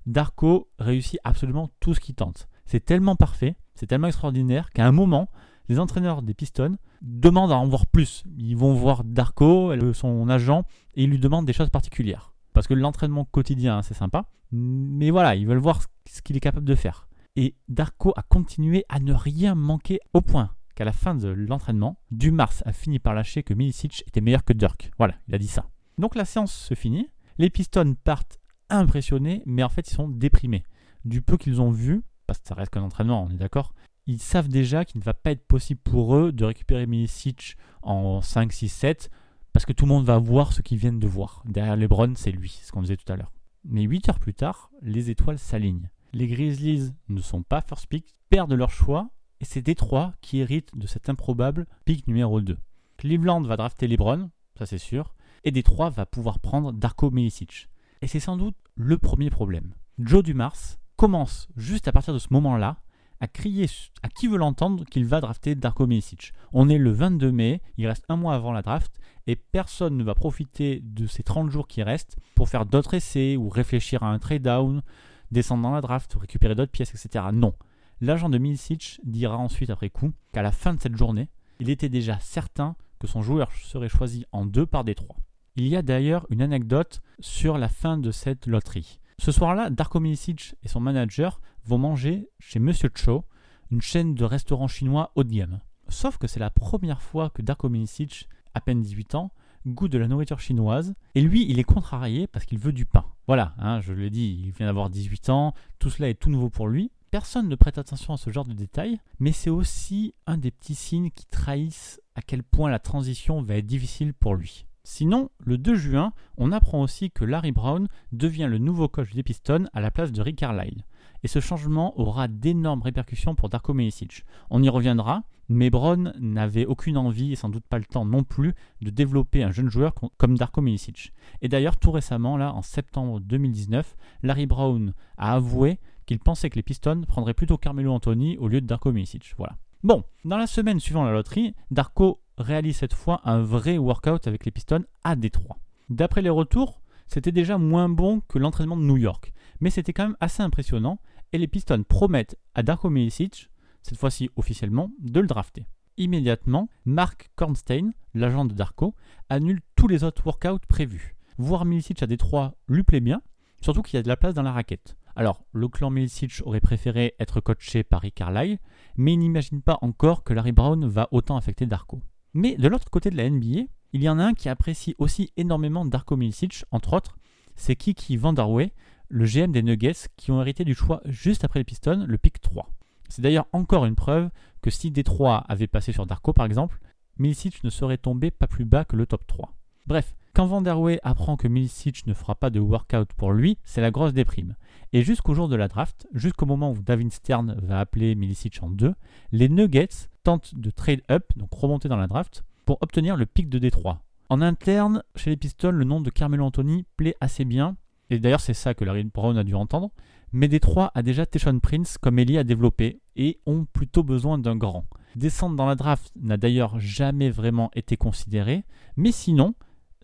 Darko 0.06 0.68
réussit 0.78 1.20
absolument 1.24 1.70
tout 1.80 1.94
ce 1.94 2.00
qu'il 2.00 2.14
tente. 2.14 2.48
C'est 2.66 2.84
tellement 2.84 3.16
parfait, 3.16 3.56
c'est 3.74 3.86
tellement 3.86 4.06
extraordinaire 4.06 4.70
qu'à 4.70 4.86
un 4.86 4.92
moment, 4.92 5.28
les 5.68 5.78
entraîneurs 5.78 6.22
des 6.22 6.34
Pistons 6.34 6.76
demandent 7.02 7.52
à 7.52 7.56
en 7.56 7.66
voir 7.66 7.86
plus. 7.86 8.24
Ils 8.36 8.56
vont 8.56 8.74
voir 8.74 9.04
Darko, 9.04 9.72
son 9.92 10.28
agent, 10.28 10.64
et 10.94 11.04
ils 11.04 11.10
lui 11.10 11.18
demandent 11.18 11.46
des 11.46 11.52
choses 11.52 11.70
particulières. 11.70 12.34
Parce 12.52 12.66
que 12.66 12.74
l'entraînement 12.74 13.24
quotidien, 13.24 13.82
c'est 13.82 13.94
sympa, 13.94 14.26
mais 14.52 15.10
voilà, 15.10 15.34
ils 15.34 15.46
veulent 15.46 15.58
voir 15.58 15.80
ce 16.06 16.22
qu'il 16.22 16.36
est 16.36 16.40
capable 16.40 16.66
de 16.66 16.74
faire. 16.74 17.08
Et 17.36 17.56
Darko 17.68 18.12
a 18.16 18.22
continué 18.22 18.84
à 18.88 19.00
ne 19.00 19.12
rien 19.12 19.54
manquer 19.54 20.00
au 20.12 20.20
point 20.20 20.50
qu'à 20.76 20.84
la 20.84 20.92
fin 20.92 21.14
de 21.14 21.28
l'entraînement, 21.28 21.98
Dumars 22.10 22.62
a 22.64 22.72
fini 22.72 22.98
par 22.98 23.14
lâcher 23.14 23.42
que 23.42 23.54
Milicic 23.54 24.04
était 24.06 24.20
meilleur 24.20 24.44
que 24.44 24.52
Dirk. 24.52 24.90
Voilà, 24.98 25.14
il 25.28 25.34
a 25.34 25.38
dit 25.38 25.48
ça. 25.48 25.66
Donc 25.98 26.14
la 26.14 26.24
séance 26.24 26.52
se 26.52 26.74
finit, 26.74 27.08
les 27.38 27.50
Pistons 27.50 27.94
partent 28.04 28.38
impressionnés, 28.78 29.42
mais 29.46 29.62
en 29.62 29.68
fait 29.68 29.88
ils 29.88 29.94
sont 29.94 30.08
déprimés. 30.08 30.64
Du 31.04 31.22
peu 31.22 31.36
qu'ils 31.36 31.60
ont 31.60 31.70
vu, 31.70 32.02
parce 32.26 32.38
que 32.38 32.48
ça 32.48 32.54
reste 32.54 32.72
qu'un 32.72 32.82
entraînement, 32.82 33.24
on 33.24 33.30
est 33.30 33.36
d'accord, 33.36 33.74
ils 34.06 34.20
savent 34.20 34.48
déjà 34.48 34.84
qu'il 34.84 34.98
ne 34.98 35.04
va 35.04 35.14
pas 35.14 35.30
être 35.30 35.46
possible 35.46 35.80
pour 35.80 36.16
eux 36.16 36.32
de 36.32 36.44
récupérer 36.44 36.86
Milicic 36.86 37.56
en 37.82 38.20
5, 38.20 38.52
6, 38.52 38.68
7, 38.68 39.10
parce 39.52 39.64
que 39.64 39.72
tout 39.72 39.86
le 39.86 39.92
monde 39.92 40.04
va 40.04 40.18
voir 40.18 40.52
ce 40.52 40.62
qu'ils 40.62 40.78
viennent 40.78 40.98
de 40.98 41.06
voir. 41.06 41.42
Derrière 41.46 41.76
LeBron, 41.76 42.14
c'est 42.16 42.32
lui, 42.32 42.60
ce 42.62 42.72
qu'on 42.72 42.82
disait 42.82 42.96
tout 42.96 43.10
à 43.12 43.16
l'heure. 43.16 43.32
Mais 43.64 43.82
8 43.82 44.08
heures 44.08 44.18
plus 44.18 44.34
tard, 44.34 44.70
les 44.82 45.10
étoiles 45.10 45.38
s'alignent. 45.38 45.90
Les 46.12 46.26
Grizzlies 46.26 46.92
ne 47.08 47.20
sont 47.20 47.42
pas 47.42 47.62
first 47.62 47.86
pick, 47.86 48.14
perdent 48.28 48.52
leur 48.52 48.70
choix, 48.70 49.10
et 49.40 49.44
c'est 49.44 49.62
Détroit 49.62 50.12
qui 50.20 50.38
hérite 50.38 50.70
de 50.76 50.86
cet 50.86 51.08
improbable 51.08 51.66
pick 51.84 52.06
numéro 52.06 52.40
2. 52.40 52.58
Cleveland 52.98 53.42
va 53.42 53.56
drafter 53.56 53.88
LeBron, 53.88 54.30
ça 54.58 54.66
c'est 54.66 54.78
sûr, 54.78 55.14
et 55.44 55.50
Détroit 55.50 55.90
va 55.90 56.06
pouvoir 56.06 56.38
prendre 56.40 56.72
Darko 56.72 57.10
Milicic. 57.10 57.68
Et 58.04 58.06
c'est 58.06 58.20
sans 58.20 58.36
doute 58.36 58.54
le 58.74 58.98
premier 58.98 59.30
problème. 59.30 59.72
Joe 59.98 60.22
Dumars 60.22 60.76
commence 60.94 61.48
juste 61.56 61.88
à 61.88 61.92
partir 61.92 62.12
de 62.12 62.18
ce 62.18 62.28
moment-là 62.32 62.76
à 63.18 63.28
crier 63.28 63.66
à 64.02 64.10
qui 64.10 64.28
veut 64.28 64.36
l'entendre 64.36 64.84
qu'il 64.84 65.06
va 65.06 65.22
drafter 65.22 65.54
Darko 65.54 65.86
Milicic. 65.86 66.34
On 66.52 66.68
est 66.68 66.76
le 66.76 66.90
22 66.90 67.32
mai, 67.32 67.62
il 67.78 67.86
reste 67.86 68.04
un 68.10 68.16
mois 68.16 68.34
avant 68.34 68.52
la 68.52 68.60
draft, 68.60 69.00
et 69.26 69.36
personne 69.36 69.96
ne 69.96 70.04
va 70.04 70.14
profiter 70.14 70.82
de 70.84 71.06
ces 71.06 71.22
30 71.22 71.48
jours 71.48 71.66
qui 71.66 71.82
restent 71.82 72.18
pour 72.34 72.50
faire 72.50 72.66
d'autres 72.66 72.92
essais 72.92 73.38
ou 73.38 73.48
réfléchir 73.48 74.02
à 74.02 74.10
un 74.10 74.18
trade 74.18 74.42
down, 74.42 74.82
descendre 75.30 75.62
dans 75.62 75.72
la 75.72 75.80
draft, 75.80 76.14
récupérer 76.20 76.54
d'autres 76.54 76.72
pièces, 76.72 76.94
etc. 76.94 77.24
Non. 77.32 77.54
L'agent 78.02 78.28
de 78.28 78.36
Milicic 78.36 79.00
dira 79.04 79.38
ensuite 79.38 79.70
après 79.70 79.88
coup 79.88 80.12
qu'à 80.34 80.42
la 80.42 80.52
fin 80.52 80.74
de 80.74 80.80
cette 80.82 80.98
journée, 80.98 81.30
il 81.58 81.70
était 81.70 81.88
déjà 81.88 82.18
certain 82.20 82.76
que 82.98 83.06
son 83.06 83.22
joueur 83.22 83.50
serait 83.52 83.88
choisi 83.88 84.26
en 84.30 84.44
deux 84.44 84.66
par 84.66 84.84
Détroit. 84.84 85.16
Il 85.56 85.68
y 85.68 85.76
a 85.76 85.82
d'ailleurs 85.82 86.26
une 86.30 86.42
anecdote 86.42 87.00
sur 87.20 87.58
la 87.58 87.68
fin 87.68 87.96
de 87.96 88.10
cette 88.10 88.48
loterie. 88.48 88.98
Ce 89.20 89.30
soir-là, 89.30 89.70
Darko 89.70 90.00
Milicic 90.00 90.56
et 90.64 90.68
son 90.68 90.80
manager 90.80 91.40
vont 91.64 91.78
manger 91.78 92.28
chez 92.40 92.58
Monsieur 92.58 92.90
Cho, 92.92 93.24
une 93.70 93.80
chaîne 93.80 94.16
de 94.16 94.24
restaurants 94.24 94.66
chinois 94.66 95.12
haut 95.14 95.22
de 95.22 95.32
gamme. 95.32 95.60
Sauf 95.88 96.18
que 96.18 96.26
c'est 96.26 96.40
la 96.40 96.50
première 96.50 97.02
fois 97.02 97.30
que 97.30 97.40
Darko 97.40 97.68
Milicic, 97.68 98.28
à 98.54 98.60
peine 98.60 98.82
18 98.82 99.14
ans, 99.14 99.30
goûte 99.64 99.92
de 99.92 99.98
la 99.98 100.08
nourriture 100.08 100.40
chinoise, 100.40 100.96
et 101.14 101.20
lui, 101.20 101.48
il 101.48 101.60
est 101.60 101.64
contrarié 101.64 102.26
parce 102.26 102.46
qu'il 102.46 102.58
veut 102.58 102.72
du 102.72 102.84
pain. 102.84 103.04
Voilà, 103.28 103.54
hein, 103.58 103.80
je 103.80 103.92
l'ai 103.92 104.10
dit, 104.10 104.42
il 104.44 104.50
vient 104.50 104.66
d'avoir 104.66 104.90
18 104.90 105.30
ans, 105.30 105.54
tout 105.78 105.88
cela 105.88 106.08
est 106.08 106.14
tout 106.20 106.30
nouveau 106.30 106.50
pour 106.50 106.66
lui. 106.66 106.90
Personne 107.12 107.48
ne 107.48 107.54
prête 107.54 107.78
attention 107.78 108.12
à 108.12 108.16
ce 108.16 108.30
genre 108.30 108.44
de 108.44 108.54
détails, 108.54 108.98
mais 109.20 109.30
c'est 109.30 109.50
aussi 109.50 110.16
un 110.26 110.36
des 110.36 110.50
petits 110.50 110.74
signes 110.74 111.12
qui 111.12 111.26
trahissent 111.26 112.00
à 112.16 112.22
quel 112.22 112.42
point 112.42 112.72
la 112.72 112.80
transition 112.80 113.40
va 113.40 113.54
être 113.54 113.66
difficile 113.66 114.14
pour 114.14 114.34
lui. 114.34 114.66
Sinon, 114.86 115.30
le 115.38 115.56
2 115.56 115.74
juin, 115.76 116.12
on 116.36 116.52
apprend 116.52 116.82
aussi 116.82 117.10
que 117.10 117.24
Larry 117.24 117.52
Brown 117.52 117.88
devient 118.12 118.48
le 118.50 118.58
nouveau 118.58 118.86
coach 118.86 119.14
des 119.14 119.22
Pistons 119.22 119.64
à 119.72 119.80
la 119.80 119.90
place 119.90 120.12
de 120.12 120.20
Rick 120.20 120.36
Carlisle. 120.36 120.84
Et 121.22 121.28
ce 121.28 121.40
changement 121.40 121.98
aura 121.98 122.28
d'énormes 122.28 122.82
répercussions 122.82 123.34
pour 123.34 123.48
Darko 123.48 123.72
Milicic. 123.72 124.24
On 124.50 124.62
y 124.62 124.68
reviendra, 124.68 125.22
mais 125.48 125.70
Brown 125.70 126.12
n'avait 126.20 126.66
aucune 126.66 126.98
envie 126.98 127.32
et 127.32 127.36
sans 127.36 127.48
doute 127.48 127.64
pas 127.66 127.78
le 127.78 127.86
temps 127.86 128.04
non 128.04 128.24
plus 128.24 128.52
de 128.82 128.90
développer 128.90 129.42
un 129.42 129.52
jeune 129.52 129.70
joueur 129.70 129.94
comme 130.18 130.36
Darko 130.36 130.60
Milicic. 130.60 131.14
Et 131.40 131.48
d'ailleurs, 131.48 131.78
tout 131.78 131.90
récemment, 131.90 132.36
là, 132.36 132.52
en 132.52 132.60
septembre 132.60 133.20
2019, 133.20 133.96
Larry 134.22 134.44
Brown 134.44 134.92
a 135.16 135.32
avoué 135.32 135.78
qu'il 136.04 136.18
pensait 136.18 136.50
que 136.50 136.56
les 136.56 136.62
Pistons 136.62 137.02
prendraient 137.08 137.32
plutôt 137.32 137.56
Carmelo 137.56 137.90
Anthony 137.90 138.36
au 138.36 138.48
lieu 138.48 138.60
de 138.60 138.66
Darko 138.66 138.92
Milicic. 138.92 139.34
Voilà. 139.38 139.56
Bon, 139.82 140.04
dans 140.24 140.36
la 140.38 140.46
semaine 140.46 140.80
suivant 140.80 141.04
la 141.04 141.12
loterie, 141.12 141.54
Darko 141.70 142.20
réalise 142.38 142.76
cette 142.76 142.94
fois 142.94 143.20
un 143.24 143.40
vrai 143.40 143.78
workout 143.78 144.26
avec 144.26 144.44
les 144.44 144.50
Pistons 144.50 144.84
à 145.04 145.16
Détroit. 145.16 145.58
D'après 145.88 146.22
les 146.22 146.30
retours, 146.30 146.80
c'était 147.06 147.32
déjà 147.32 147.58
moins 147.58 147.88
bon 147.88 148.20
que 148.28 148.38
l'entraînement 148.38 148.76
de 148.76 148.82
New 148.82 148.96
York, 148.96 149.32
mais 149.60 149.70
c'était 149.70 149.92
quand 149.92 150.04
même 150.04 150.16
assez 150.20 150.42
impressionnant 150.42 150.98
et 151.32 151.38
les 151.38 151.48
Pistons 151.48 151.82
promettent 151.82 152.36
à 152.54 152.62
Darko 152.62 152.90
Milicic, 152.90 153.50
cette 153.82 153.98
fois-ci 153.98 154.30
officiellement, 154.36 154.90
de 155.00 155.20
le 155.20 155.26
drafter. 155.26 155.66
Immédiatement, 155.96 156.68
Mark 156.84 157.30
Kornstein, 157.36 157.92
l'agent 158.14 158.44
de 158.44 158.54
Darko, 158.54 158.94
annule 159.28 159.60
tous 159.76 159.88
les 159.88 160.02
autres 160.02 160.26
workouts 160.26 160.66
prévus. 160.68 161.14
Voir 161.38 161.64
Milicic 161.64 162.02
à 162.02 162.06
Détroit 162.06 162.54
lui 162.68 162.82
plaît 162.82 163.00
bien, 163.00 163.22
surtout 163.60 163.82
qu'il 163.82 163.96
y 163.96 164.00
a 164.00 164.02
de 164.02 164.08
la 164.08 164.16
place 164.16 164.34
dans 164.34 164.42
la 164.42 164.52
raquette. 164.52 164.96
Alors, 165.16 165.44
le 165.52 165.68
clan 165.68 165.90
Milicic 165.90 166.42
aurait 166.44 166.60
préféré 166.60 167.14
être 167.20 167.40
coaché 167.40 167.84
par 167.84 168.00
Rick 168.00 168.16
Carlisle, 168.16 168.58
mais 168.96 169.12
il 169.12 169.18
n'imagine 169.18 169.62
pas 169.62 169.78
encore 169.80 170.24
que 170.24 170.34
Larry 170.34 170.52
Brown 170.52 170.86
va 170.88 171.08
autant 171.12 171.36
affecter 171.36 171.66
Darko. 171.66 172.02
Mais 172.34 172.56
de 172.56 172.68
l'autre 172.68 172.90
côté 172.90 173.10
de 173.10 173.16
la 173.16 173.30
NBA, 173.30 173.66
il 173.92 174.02
y 174.02 174.08
en 174.08 174.18
a 174.18 174.24
un 174.24 174.34
qui 174.34 174.48
apprécie 174.48 174.96
aussi 174.98 175.32
énormément 175.36 175.84
Darko 175.84 176.16
Milicic, 176.16 176.64
entre 176.72 176.94
autres, 176.94 177.16
c'est 177.54 177.76
Kiki 177.76 178.16
Vanderway, 178.16 178.72
le 179.08 179.24
GM 179.24 179.52
des 179.52 179.62
Nuggets, 179.62 180.08
qui 180.16 180.32
ont 180.32 180.40
hérité 180.40 180.64
du 180.64 180.74
choix 180.74 181.00
juste 181.04 181.44
après 181.44 181.60
les 181.60 181.64
Pistons, 181.64 182.04
le 182.06 182.18
pick 182.18 182.40
3. 182.40 182.68
C'est 183.08 183.22
d'ailleurs 183.22 183.46
encore 183.52 183.84
une 183.84 183.94
preuve 183.94 184.30
que 184.62 184.70
si 184.70 184.90
Détroit 184.90 185.44
avait 185.48 185.68
passé 185.68 185.92
sur 185.92 186.06
Darko 186.06 186.32
par 186.32 186.46
exemple, 186.46 186.80
Milicic 187.18 187.62
ne 187.62 187.70
serait 187.70 187.98
tombé 187.98 188.32
pas 188.32 188.48
plus 188.48 188.64
bas 188.64 188.84
que 188.84 188.96
le 188.96 189.06
top 189.06 189.24
3. 189.28 189.54
Bref, 189.86 190.16
quand 190.32 190.46
Vanderway 190.46 190.98
apprend 191.04 191.36
que 191.36 191.46
Milicic 191.46 192.08
ne 192.08 192.14
fera 192.14 192.34
pas 192.34 192.50
de 192.50 192.58
workout 192.58 193.12
pour 193.12 193.32
lui, 193.32 193.58
c'est 193.62 193.80
la 193.80 193.92
grosse 193.92 194.12
déprime. 194.12 194.56
Et 194.92 195.02
jusqu'au 195.02 195.34
jour 195.34 195.48
de 195.48 195.54
la 195.54 195.68
draft, 195.68 196.08
jusqu'au 196.12 196.46
moment 196.46 196.72
où 196.72 196.82
David 196.82 197.12
Stern 197.12 197.54
va 197.62 197.78
appeler 197.78 198.16
Milicic 198.16 198.58
en 198.60 198.70
2, 198.70 198.94
les 199.30 199.48
Nuggets 199.48 200.08
tentent 200.24 200.54
de 200.54 200.70
trade 200.70 201.02
up, 201.10 201.24
donc 201.36 201.52
remonter 201.52 201.88
dans 201.88 201.96
la 201.96 202.08
draft, 202.08 202.44
pour 202.64 202.78
obtenir 202.80 203.16
le 203.16 203.26
pic 203.26 203.48
de 203.48 203.58
Détroit. 203.58 204.00
En 204.30 204.40
interne, 204.40 205.02
chez 205.14 205.30
les 205.30 205.36
Pistons, 205.36 205.70
le 205.70 205.84
nom 205.84 206.00
de 206.00 206.10
Carmelo 206.10 206.44
Anthony 206.44 206.84
plaît 206.96 207.14
assez 207.20 207.44
bien, 207.44 207.76
et 208.10 208.18
d'ailleurs 208.18 208.40
c'est 208.40 208.54
ça 208.54 208.74
que 208.74 208.84
Larry 208.84 209.04
Brown 209.04 209.36
a 209.38 209.44
dû 209.44 209.54
entendre, 209.54 209.90
mais 210.32 210.48
Détroit 210.48 210.90
a 210.94 211.02
déjà 211.02 211.26
Teshon 211.26 211.60
Prince 211.60 211.98
comme 211.98 212.18
Ellie 212.18 212.38
a 212.38 212.44
développé, 212.44 213.00
et 213.16 213.38
ont 213.46 213.66
plutôt 213.66 214.02
besoin 214.02 214.38
d'un 214.38 214.56
grand. 214.56 214.86
Descendre 215.14 215.54
dans 215.54 215.66
la 215.66 215.76
draft 215.76 216.10
n'a 216.20 216.36
d'ailleurs 216.36 216.80
jamais 216.80 217.30
vraiment 217.30 217.70
été 217.74 217.96
considéré, 217.96 218.64
mais 218.96 219.12
sinon, 219.12 219.54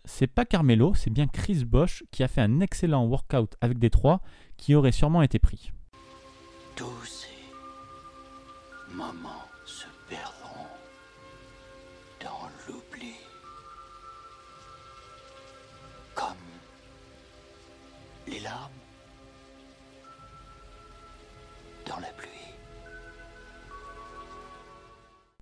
c'est 0.05 0.27
pas 0.27 0.45
Carmelo, 0.45 0.93
c'est 0.93 1.09
bien 1.09 1.27
Chris 1.27 1.65
Bosch 1.65 2.03
qui 2.11 2.23
a 2.23 2.27
fait 2.27 2.41
un 2.41 2.59
excellent 2.61 3.05
workout 3.05 3.55
avec 3.59 3.77
Détroit 3.77 4.21
qui 4.55 4.75
aurait 4.75 4.93
sûrement 4.93 5.21
été 5.21 5.37
pris. 5.37 5.71
Ces 7.03 7.27
dans 21.85 21.99
la 21.99 22.07
pluie. 22.17 22.29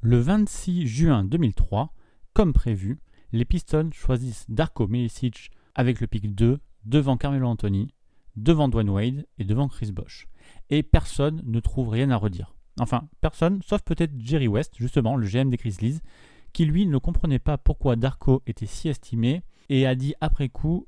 Le 0.02 0.18
26 0.18 0.88
juin 0.88 1.24
2003, 1.24 1.94
comme 2.34 2.54
prévu, 2.54 3.00
les 3.32 3.46
Pistons 3.46 3.90
choisissent 3.92 4.46
Darko 4.50 4.88
Milicic 4.88 5.52
avec 5.76 6.02
le 6.02 6.08
pick 6.08 6.34
2 6.34 6.60
devant 6.86 7.18
Carmelo 7.18 7.48
Anthony, 7.48 7.94
devant 8.36 8.70
Dwayne 8.70 8.90
Wade 8.90 9.28
et 9.38 9.44
devant 9.44 9.68
Chris 9.68 9.92
Bosh. 9.92 10.28
Et 10.70 10.82
personne 10.82 11.42
ne 11.46 11.60
trouve 11.60 11.90
rien 11.90 12.10
à 12.10 12.18
redire. 12.18 12.56
Enfin, 12.80 13.08
personne, 13.22 13.62
sauf 13.62 13.82
peut-être 13.82 14.14
Jerry 14.18 14.48
West, 14.48 14.76
justement, 14.78 15.16
le 15.16 15.28
GM 15.28 15.50
des 15.50 15.58
Grizzlies, 15.58 16.00
qui 16.54 16.66
lui 16.66 16.88
ne 16.88 16.98
comprenait 16.98 17.40
pas 17.40 17.58
pourquoi 17.58 17.96
Darko 17.96 18.42
était 18.48 18.66
si 18.66 18.90
estimé 18.90 19.44
et 19.68 19.86
a 19.86 19.94
dit 19.94 20.16
après 20.22 20.50
coup 20.50 20.88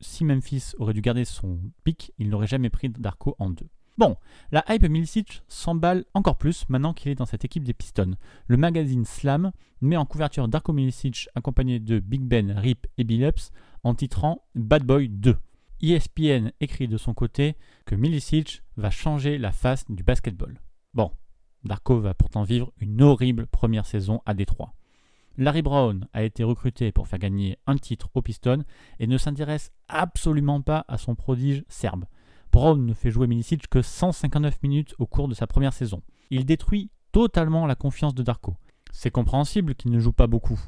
si 0.00 0.24
Memphis 0.24 0.72
aurait 0.78 0.94
dû 0.94 1.00
garder 1.00 1.24
son 1.24 1.58
pick, 1.84 2.12
il 2.18 2.28
n'aurait 2.28 2.46
jamais 2.46 2.70
pris 2.70 2.88
Darko 2.88 3.36
en 3.38 3.50
deux. 3.50 3.68
Bon, 3.98 4.16
la 4.52 4.62
hype 4.68 4.86
Milicic 4.88 5.42
s'emballe 5.48 6.04
encore 6.12 6.36
plus 6.36 6.68
maintenant 6.68 6.92
qu'il 6.92 7.10
est 7.10 7.14
dans 7.14 7.24
cette 7.24 7.46
équipe 7.46 7.64
des 7.64 7.72
Pistons. 7.72 8.16
Le 8.46 8.58
magazine 8.58 9.06
Slam 9.06 9.52
met 9.80 9.96
en 9.96 10.04
couverture 10.04 10.48
Darko 10.48 10.74
Milicic 10.74 11.30
accompagné 11.34 11.80
de 11.80 11.98
Big 11.98 12.20
Ben, 12.20 12.50
Rip 12.52 12.86
et 12.98 13.04
Billups 13.04 13.52
en 13.84 13.94
titrant 13.94 14.44
Bad 14.54 14.84
Boy 14.84 15.08
2. 15.08 15.36
ESPN 15.82 16.52
écrit 16.60 16.88
de 16.88 16.98
son 16.98 17.14
côté 17.14 17.56
que 17.86 17.94
Milicic 17.94 18.62
va 18.76 18.90
changer 18.90 19.38
la 19.38 19.52
face 19.52 19.90
du 19.90 20.02
basketball. 20.02 20.60
Bon, 20.92 21.10
Darko 21.64 21.98
va 21.98 22.12
pourtant 22.12 22.42
vivre 22.42 22.72
une 22.78 23.00
horrible 23.00 23.46
première 23.46 23.86
saison 23.86 24.20
à 24.26 24.34
Détroit. 24.34 24.74
Larry 25.38 25.60
Brown 25.60 26.08
a 26.14 26.22
été 26.22 26.44
recruté 26.44 26.92
pour 26.92 27.08
faire 27.08 27.18
gagner 27.18 27.58
un 27.66 27.76
titre 27.76 28.08
aux 28.14 28.22
Pistons 28.22 28.64
et 28.98 29.06
ne 29.06 29.18
s'intéresse 29.18 29.70
absolument 29.88 30.62
pas 30.62 30.86
à 30.88 30.96
son 30.96 31.14
prodige 31.14 31.62
serbe. 31.68 32.06
Brown 32.52 32.86
ne 32.86 32.94
fait 32.94 33.10
jouer 33.10 33.26
Milicic 33.26 33.68
que 33.68 33.82
159 33.82 34.62
minutes 34.62 34.94
au 34.98 35.06
cours 35.06 35.28
de 35.28 35.34
sa 35.34 35.46
première 35.46 35.74
saison. 35.74 36.02
Il 36.30 36.46
détruit 36.46 36.90
totalement 37.12 37.66
la 37.66 37.74
confiance 37.74 38.14
de 38.14 38.22
Darko. 38.22 38.56
C'est 38.92 39.10
compréhensible 39.10 39.74
qu'il 39.74 39.90
ne 39.90 40.00
joue 40.00 40.12
pas 40.12 40.26
beaucoup, 40.26 40.58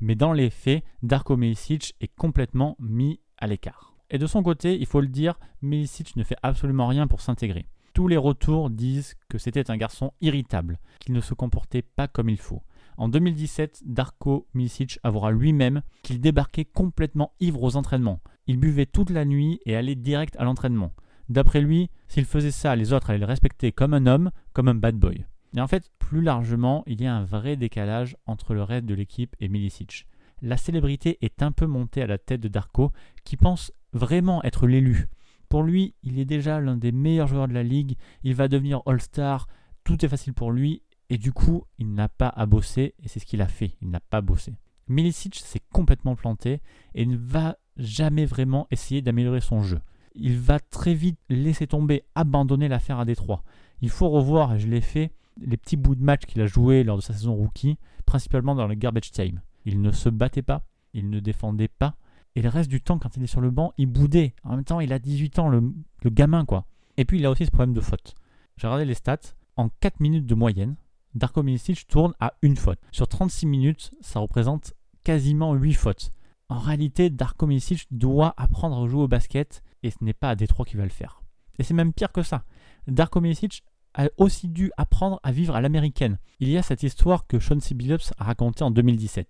mais 0.00 0.14
dans 0.14 0.32
les 0.32 0.48
faits, 0.48 0.84
Darko 1.02 1.36
Milicic 1.36 1.94
est 2.00 2.14
complètement 2.16 2.76
mis 2.80 3.20
à 3.36 3.46
l'écart. 3.46 3.94
Et 4.08 4.16
de 4.16 4.26
son 4.26 4.42
côté, 4.42 4.78
il 4.78 4.86
faut 4.86 5.02
le 5.02 5.08
dire, 5.08 5.38
Milicic 5.60 6.16
ne 6.16 6.24
fait 6.24 6.36
absolument 6.42 6.86
rien 6.86 7.06
pour 7.06 7.20
s'intégrer. 7.20 7.66
Tous 7.92 8.08
les 8.08 8.16
retours 8.16 8.70
disent 8.70 9.16
que 9.28 9.36
c'était 9.36 9.70
un 9.70 9.76
garçon 9.76 10.12
irritable, 10.22 10.80
qu'il 10.98 11.14
ne 11.14 11.20
se 11.20 11.34
comportait 11.34 11.82
pas 11.82 12.08
comme 12.08 12.30
il 12.30 12.40
faut. 12.40 12.62
En 12.96 13.08
2017, 13.08 13.82
Darko 13.86 14.46
Milicic 14.54 14.98
avouera 15.02 15.32
lui-même 15.32 15.82
qu'il 16.02 16.20
débarquait 16.20 16.64
complètement 16.64 17.32
ivre 17.40 17.62
aux 17.62 17.76
entraînements. 17.76 18.20
Il 18.46 18.58
buvait 18.58 18.86
toute 18.86 19.10
la 19.10 19.24
nuit 19.24 19.60
et 19.66 19.76
allait 19.76 19.94
direct 19.94 20.36
à 20.38 20.44
l'entraînement. 20.44 20.92
D'après 21.28 21.60
lui, 21.60 21.90
s'il 22.08 22.24
faisait 22.24 22.50
ça, 22.50 22.76
les 22.76 22.92
autres 22.92 23.10
allaient 23.10 23.18
le 23.18 23.24
respecter 23.24 23.72
comme 23.72 23.94
un 23.94 24.06
homme, 24.06 24.30
comme 24.52 24.68
un 24.68 24.74
bad 24.74 24.96
boy. 24.96 25.24
Et 25.56 25.60
en 25.60 25.66
fait, 25.66 25.90
plus 25.98 26.20
largement, 26.20 26.82
il 26.86 27.00
y 27.00 27.06
a 27.06 27.14
un 27.14 27.24
vrai 27.24 27.56
décalage 27.56 28.16
entre 28.26 28.54
le 28.54 28.62
reste 28.62 28.86
de 28.86 28.94
l'équipe 28.94 29.34
et 29.40 29.48
Milicic. 29.48 30.06
La 30.42 30.56
célébrité 30.56 31.18
est 31.22 31.42
un 31.42 31.52
peu 31.52 31.66
montée 31.66 32.02
à 32.02 32.06
la 32.06 32.18
tête 32.18 32.40
de 32.40 32.48
Darko, 32.48 32.92
qui 33.24 33.36
pense 33.36 33.72
vraiment 33.92 34.42
être 34.42 34.66
l'élu. 34.66 35.08
Pour 35.48 35.62
lui, 35.62 35.94
il 36.02 36.18
est 36.18 36.24
déjà 36.24 36.60
l'un 36.60 36.76
des 36.76 36.92
meilleurs 36.92 37.28
joueurs 37.28 37.48
de 37.48 37.54
la 37.54 37.62
ligue, 37.62 37.96
il 38.24 38.34
va 38.34 38.48
devenir 38.48 38.82
All-Star, 38.86 39.46
tout 39.84 40.04
est 40.04 40.08
facile 40.08 40.34
pour 40.34 40.50
lui, 40.50 40.82
et 41.10 41.18
du 41.18 41.32
coup, 41.32 41.64
il 41.78 41.92
n'a 41.94 42.08
pas 42.08 42.28
à 42.28 42.46
bosser, 42.46 42.94
et 43.02 43.08
c'est 43.08 43.20
ce 43.20 43.26
qu'il 43.26 43.42
a 43.42 43.48
fait, 43.48 43.76
il 43.80 43.90
n'a 43.90 44.00
pas 44.00 44.20
bossé. 44.20 44.54
Milicic 44.88 45.36
s'est 45.36 45.62
complètement 45.72 46.14
planté 46.14 46.60
et 46.94 47.06
ne 47.06 47.16
va 47.16 47.56
jamais 47.76 48.26
vraiment 48.26 48.66
essayé 48.70 49.02
d'améliorer 49.02 49.40
son 49.40 49.62
jeu. 49.62 49.80
Il 50.14 50.38
va 50.38 50.60
très 50.60 50.94
vite 50.94 51.18
laisser 51.28 51.66
tomber, 51.66 52.04
abandonner 52.14 52.68
l'affaire 52.68 52.98
à 52.98 53.04
Détroit. 53.04 53.42
Il 53.80 53.90
faut 53.90 54.08
revoir, 54.08 54.54
et 54.54 54.58
je 54.58 54.68
l'ai 54.68 54.80
fait, 54.80 55.12
les 55.40 55.56
petits 55.56 55.76
bouts 55.76 55.96
de 55.96 56.04
match 56.04 56.26
qu'il 56.26 56.40
a 56.42 56.46
joué 56.46 56.84
lors 56.84 56.96
de 56.96 57.02
sa 57.02 57.12
saison 57.12 57.34
rookie, 57.34 57.78
principalement 58.06 58.54
dans 58.54 58.66
le 58.66 58.74
garbage 58.74 59.10
time. 59.10 59.40
Il 59.64 59.80
ne 59.82 59.90
se 59.90 60.08
battait 60.08 60.42
pas, 60.42 60.64
il 60.92 61.10
ne 61.10 61.20
défendait 61.20 61.68
pas, 61.68 61.96
et 62.36 62.42
le 62.42 62.48
reste 62.48 62.70
du 62.70 62.80
temps, 62.80 62.98
quand 62.98 63.16
il 63.16 63.22
est 63.22 63.28
sur 63.28 63.40
le 63.40 63.50
banc, 63.50 63.72
il 63.78 63.86
boudait. 63.86 64.34
En 64.42 64.56
même 64.56 64.64
temps, 64.64 64.80
il 64.80 64.92
a 64.92 64.98
18 64.98 65.38
ans, 65.38 65.48
le, 65.48 65.72
le 66.02 66.10
gamin, 66.10 66.44
quoi. 66.44 66.66
Et 66.96 67.04
puis, 67.04 67.18
il 67.18 67.26
a 67.26 67.30
aussi 67.30 67.46
ce 67.46 67.50
problème 67.50 67.74
de 67.74 67.80
faute. 67.80 68.14
J'ai 68.56 68.66
regardé 68.66 68.84
les 68.84 68.94
stats. 68.94 69.34
En 69.56 69.68
4 69.68 70.00
minutes 70.00 70.26
de 70.26 70.34
moyenne, 70.34 70.74
Darko 71.14 71.42
Milicic 71.42 71.86
tourne 71.86 72.14
à 72.20 72.34
une 72.42 72.56
faute. 72.56 72.80
Sur 72.90 73.06
36 73.06 73.46
minutes, 73.46 73.92
ça 74.00 74.20
représente 74.20 74.74
quasiment 75.04 75.54
8 75.54 75.74
fautes. 75.74 76.12
En 76.48 76.58
réalité, 76.58 77.10
Darko 77.10 77.46
Milicic 77.46 77.86
doit 77.90 78.34
apprendre 78.36 78.82
à 78.82 78.88
jouer 78.88 79.02
au 79.02 79.08
basket 79.08 79.62
et 79.82 79.90
ce 79.90 80.02
n'est 80.02 80.12
pas 80.12 80.30
à 80.30 80.34
Détroit 80.36 80.66
qui 80.66 80.76
va 80.76 80.84
le 80.84 80.90
faire. 80.90 81.22
Et 81.58 81.62
c'est 81.62 81.74
même 81.74 81.92
pire 81.92 82.12
que 82.12 82.22
ça. 82.22 82.44
Darko 82.88 83.20
Milicic 83.20 83.62
a 83.94 84.08
aussi 84.16 84.48
dû 84.48 84.72
apprendre 84.76 85.20
à 85.22 85.30
vivre 85.30 85.54
à 85.54 85.60
l'américaine. 85.60 86.18
Il 86.40 86.48
y 86.48 86.58
a 86.58 86.62
cette 86.62 86.82
histoire 86.82 87.26
que 87.26 87.38
Sean 87.38 87.60
C. 87.60 87.74
Billups 87.74 88.12
a 88.18 88.24
racontée 88.24 88.64
en 88.64 88.70
2017. 88.70 89.28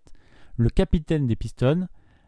Le 0.57 0.71
capitaine 0.71 1.27
des 1.27 1.37
Pistons 1.37 1.87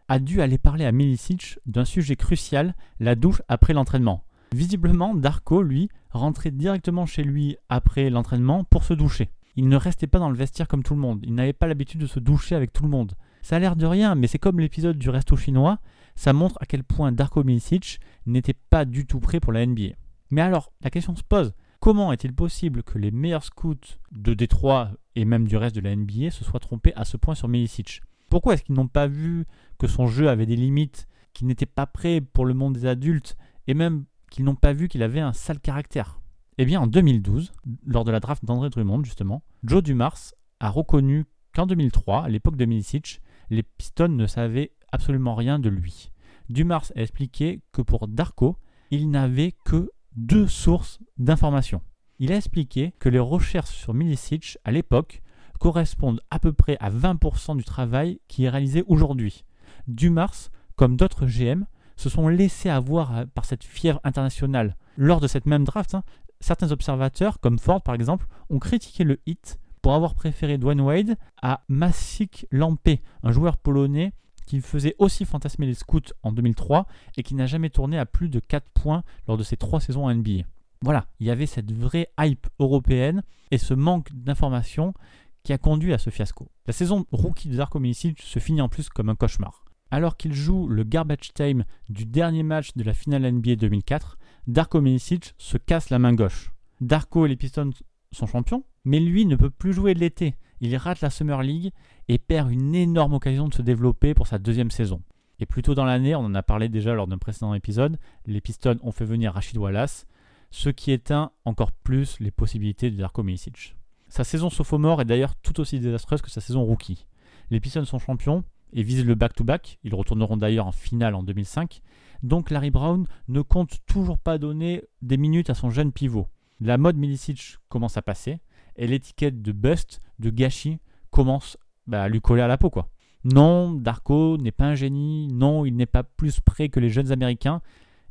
a 0.09 0.19
dû 0.19 0.43
aller 0.43 0.59
parler 0.59 0.85
à 0.85 0.93
Milicic 0.93 1.59
d'un 1.65 1.85
sujet 1.85 2.17
crucial, 2.17 2.75
la 3.01 3.15
douche 3.15 3.43
après 3.49 3.73
l'entraînement. 3.73 4.25
Visiblement, 4.55 5.15
Darko, 5.15 5.63
lui, 5.63 5.89
rentrait 6.11 6.51
directement 6.51 7.07
chez 7.07 7.25
lui 7.25 7.57
après 7.69 8.11
l'entraînement 8.11 8.65
pour 8.65 8.85
se 8.85 8.95
doucher. 8.95 9.31
Il 9.57 9.69
ne 9.69 9.77
restait 9.77 10.07
pas 10.07 10.19
dans 10.19 10.31
le 10.31 10.37
vestiaire 10.37 10.69
comme 10.69 10.83
tout 10.83 10.95
le 10.95 11.01
monde. 11.01 11.21
Il 11.23 11.35
n'avait 11.35 11.53
pas 11.53 11.67
l'habitude 11.67 12.01
de 12.01 12.07
se 12.07 12.21
doucher 12.21 12.55
avec 12.55 12.73
tout 12.73 12.83
le 12.83 12.91
monde. 12.91 13.15
Ça 13.43 13.57
a 13.57 13.59
l'air 13.59 13.77
de 13.77 13.87
rien, 13.87 14.15
mais 14.15 14.27
c'est 14.27 14.39
comme 14.39 14.61
l'épisode 14.61 14.99
du 14.99 15.09
resto 15.09 15.37
chinois. 15.37 15.79
Ça 16.15 16.33
montre 16.33 16.59
à 16.61 16.67
quel 16.67 16.85
point 16.85 17.13
Darko 17.13 17.43
Milicic 17.45 18.01
n'était 18.27 18.57
pas 18.71 18.85
du 18.85 19.07
tout 19.07 19.21
prêt 19.21 19.41
pour 19.41 19.53
la 19.53 19.65
NBA. 19.65 19.95
Mais 20.31 20.43
alors, 20.43 20.73
la 20.83 20.91
question 20.91 21.15
se 21.17 21.23
pose. 21.23 21.55
Comment 21.81 22.13
est-il 22.13 22.35
possible 22.35 22.83
que 22.83 22.99
les 22.99 23.11
meilleurs 23.11 23.45
scouts 23.45 23.77
de 24.13 24.35
Détroit 24.35 24.91
et 25.15 25.25
même 25.25 25.47
du 25.47 25.57
reste 25.57 25.77
de 25.77 25.81
la 25.81 25.95
NBA 25.95 26.31
se 26.31 26.45
soient 26.45 26.61
trompés 26.61 26.93
à 26.97 27.05
ce 27.05 27.17
point 27.17 27.35
sur 27.35 27.49
Milicic? 27.49 28.03
Pourquoi 28.29 28.55
est-ce 28.55 28.65
qu'ils 28.65 28.75
n'ont 28.75 28.89
pas 28.89 29.07
vu 29.07 29.47
que 29.79 29.87
son 29.87 30.07
jeu 30.07 30.29
avait 30.29 30.47
des 30.47 30.57
limites, 30.57 31.07
qu'il 31.33 31.47
n'était 31.47 31.67
pas 31.67 31.87
prêt 31.87 32.21
pour 32.21 32.45
le 32.45 32.55
monde 32.55 32.75
des 32.75 32.87
adultes 32.87 33.37
et 33.69 33.75
même 33.75 34.05
qu'ils 34.31 34.45
n'ont 34.45 34.55
pas 34.55 34.73
vu 34.73 34.89
qu'il 34.89 35.03
avait 35.03 35.21
un 35.21 35.33
sale 35.33 35.61
caractère? 35.61 36.21
Eh 36.59 36.65
bien, 36.65 36.81
en 36.81 36.87
2012, 36.87 37.53
lors 37.85 38.05
de 38.05 38.11
la 38.11 38.19
draft 38.19 38.43
d'André 38.43 38.71
Drummond, 38.71 39.05
justement, 39.05 39.43
Joe 39.63 39.83
Dumars 39.83 40.33
a 40.59 40.71
reconnu 40.71 41.27
qu'en 41.55 41.67
2003, 41.67 42.25
à 42.25 42.29
l'époque 42.31 42.57
de 42.57 42.65
Milicic, 42.65 43.21
les 43.51 43.63
Pistons 43.63 44.09
ne 44.09 44.27
savaient 44.27 44.73
absolument 44.91 45.35
rien 45.35 45.59
de 45.59 45.69
lui. 45.69 46.13
Dumars 46.49 46.93
a 46.97 47.03
expliqué 47.03 47.61
que 47.73 47.83
pour 47.83 48.09
Darko, 48.09 48.57
il 48.91 49.11
n'avait 49.11 49.53
que 49.67 49.91
deux 50.17 50.47
sources 50.47 50.99
d'informations. 51.19 51.83
Il 52.19 52.33
a 52.33 52.37
expliqué 52.37 52.95
que 52.99 53.11
les 53.11 53.19
recherches 53.19 53.77
sur 53.77 53.93
Milicic 53.93 54.57
à 54.65 54.71
l'époque 54.71 55.21
correspondent 55.61 56.23
à 56.31 56.39
peu 56.39 56.55
près 56.55 56.79
à 56.81 56.91
20% 56.91 57.59
du 57.59 57.65
travail 57.65 58.19
qui 58.29 58.45
est 58.45 58.49
réalisé 58.49 58.83
aujourd'hui. 58.87 59.45
Dumars, 59.89 60.51
comme 60.75 60.97
d'autres 60.97 61.27
GM, 61.27 61.67
se 61.97 62.09
sont 62.09 62.29
laissés 62.29 62.71
avoir 62.71 63.27
par 63.35 63.45
cette 63.45 63.65
fièvre 63.65 64.01
internationale. 64.05 64.77
Lors 64.97 65.21
de 65.21 65.27
cette 65.27 65.47
même 65.47 65.65
draft, 65.65 65.95
hein, 65.95 66.03
certains 66.41 66.73
observateurs, 66.73 67.41
comme 67.41 67.59
Ford 67.59 67.83
par 67.83 67.95
exemple, 67.95 68.27
ont 68.51 68.59
critiqué 68.59 69.05
le 69.05 69.21
hit 69.27 69.59
pour 69.83 69.95
avoir 69.95 70.15
préféré 70.15 70.59
Dwayne 70.59 70.81
Wade 70.81 71.17
à 71.43 71.63
Maciek 71.69 72.47
Lampé, 72.51 73.03
un 73.23 73.33
joueur 73.33 73.57
polonais 73.57 74.13
qui 74.47 74.61
faisait 74.61 74.95
aussi 74.99 75.25
fantasmer 75.25 75.67
les 75.67 75.75
scouts 75.75 76.13
en 76.23 76.33
2003 76.33 76.87
et 77.17 77.23
qui 77.23 77.35
n'a 77.35 77.47
jamais 77.47 77.71
tourné 77.71 77.99
à 77.99 78.07
plus 78.07 78.29
de 78.29 78.41
4 78.41 78.69
points 78.71 79.03
lors 79.29 79.37
de 79.37 79.43
ses 79.43 79.57
3 79.57 79.81
saisons 79.81 80.07
en 80.07 80.15
NBA. 80.15 80.45
Voilà, 80.83 81.07
il 81.21 81.27
y 81.27 81.31
avait 81.31 81.47
cette 81.47 81.73
vraie 81.73 82.09
hype 82.19 82.47
européenne 82.59 83.23
et 83.51 83.59
ce 83.59 83.75
manque 83.75 84.13
d'informations 84.13 84.95
qui 85.43 85.53
a 85.53 85.59
conduit 85.59 85.95
à 85.95 85.99
ce 85.99 86.11
fiasco. 86.11 86.49
La 86.67 86.73
saison 86.73 87.07
rookie 87.13 87.49
de 87.49 87.57
Darko 87.57 87.79
Milicic 87.79 88.21
se 88.21 88.39
finit 88.39 88.61
en 88.61 88.69
plus 88.69 88.89
comme 88.89 89.09
un 89.09 89.15
cauchemar. 89.15 89.65
Alors 89.93 90.17
qu'il 90.17 90.33
joue 90.33 90.67
le 90.67 90.83
garbage 90.83 91.33
time 91.33 91.65
du 91.89 92.07
dernier 92.07 92.43
match 92.43 92.71
de 92.75 92.83
la 92.83 92.93
finale 92.93 93.31
NBA 93.31 93.55
2004, 93.55 94.19
Darko 94.47 94.81
Milicic 94.81 95.35
se 95.39 95.59
casse 95.59 95.91
la 95.91 95.99
main 95.99 96.13
gauche. 96.13 96.53
Darko 96.81 97.27
et 97.27 97.29
les 97.29 97.37
Pistons 97.37 97.73
sont 98.13 98.27
champions, 98.27 98.65
mais 98.85 99.01
lui 99.01 99.27
ne 99.27 99.35
peut 99.35 99.51
plus 99.51 99.73
jouer 99.73 99.93
de 99.93 99.99
l'été. 99.99 100.37
Il 100.61 100.77
rate 100.77 101.01
la 101.01 101.11
Summer 101.11 101.43
League 101.43 101.73
et 102.07 102.19
perd 102.19 102.53
une 102.53 102.77
énorme 102.77 103.15
occasion 103.15 103.49
de 103.49 103.55
se 103.55 103.63
développer 103.63 104.15
pour 104.15 104.29
sa 104.29 104.39
deuxième 104.39 104.71
saison. 104.71 105.03
Et 105.41 105.47
plus 105.47 105.63
tôt 105.63 105.75
dans 105.75 105.85
l'année, 105.85 106.15
on 106.15 106.21
en 106.21 106.35
a 106.37 106.45
parlé 106.45 106.69
déjà 106.69 106.95
lors 106.95 107.09
d'un 107.09 107.19
précédent 107.19 107.55
épisode, 107.55 107.99
les 108.25 108.41
Pistons 108.41 108.79
ont 108.83 108.93
fait 108.93 109.05
venir 109.05 109.33
Rachid 109.33 109.59
Wallace, 109.59 110.07
ce 110.53 110.69
qui 110.69 110.93
éteint 110.93 111.33
encore 111.45 111.73
plus 111.73 112.21
les 112.21 112.31
possibilités 112.31 112.93
de 112.93 112.97
Darko 112.97 113.25
Milicic. 113.25 113.77
Sa 114.09 114.23
saison 114.23 114.49
sophomore 114.49 115.01
est 115.01 115.07
d'ailleurs 115.07 115.35
tout 115.35 115.59
aussi 115.61 115.81
désastreuse 115.81 116.23
que 116.23 116.31
sa 116.31 116.41
saison 116.41 116.63
rookie. 116.63 117.07
Les 117.51 117.59
Pistons 117.59 117.85
sont 117.85 117.99
champions 117.99 118.45
et 118.73 118.85
visent 118.85 119.05
le 119.05 119.17
back-to-back, 119.17 119.81
ils 119.83 119.95
retourneront 119.95 120.37
d'ailleurs 120.37 120.69
en 120.69 120.73
finale 120.73 121.17
en 121.17 121.25
2005, 121.25 121.83
donc 122.23 122.51
Larry 122.51 122.71
Brown 122.71 123.07
ne 123.29 123.41
compte 123.41 123.79
toujours 123.87 124.19
pas 124.19 124.39
donner 124.39 124.85
des 125.03 125.17
minutes 125.17 125.51
à 125.51 125.55
son 125.55 125.71
jeune 125.71 125.93
pivot. 125.93 126.29
La 126.61 126.79
mode 126.79 126.97
Milicic 126.97 127.59
commence 127.69 127.97
à 127.97 128.03
passer, 128.03 128.41
et 128.77 128.87
l'étiquette 128.87 129.43
de 129.43 129.53
bust, 129.53 130.01
de 130.19 130.31
gâchis, 130.31 130.79
commence 131.11 131.57
bah, 131.87 132.03
à 132.03 132.09
lui 132.09 132.21
coller 132.21 132.43
à 132.43 132.49
la 132.49 132.59
peau. 132.59 132.71
quoi. 132.71 132.89
Non, 133.25 133.73
Darko 133.73 134.39
n'est 134.39 134.53
pas 134.53 134.67
un 134.67 134.75
génie, 134.75 135.29
non, 135.29 135.65
il 135.65 135.75
n'est 135.75 135.87
pas 135.87 136.03
plus 136.03 136.41
prêt 136.41 136.69
que 136.69 136.81
les 136.81 136.91
jeunes 136.91 137.13
Américains, 137.13 137.61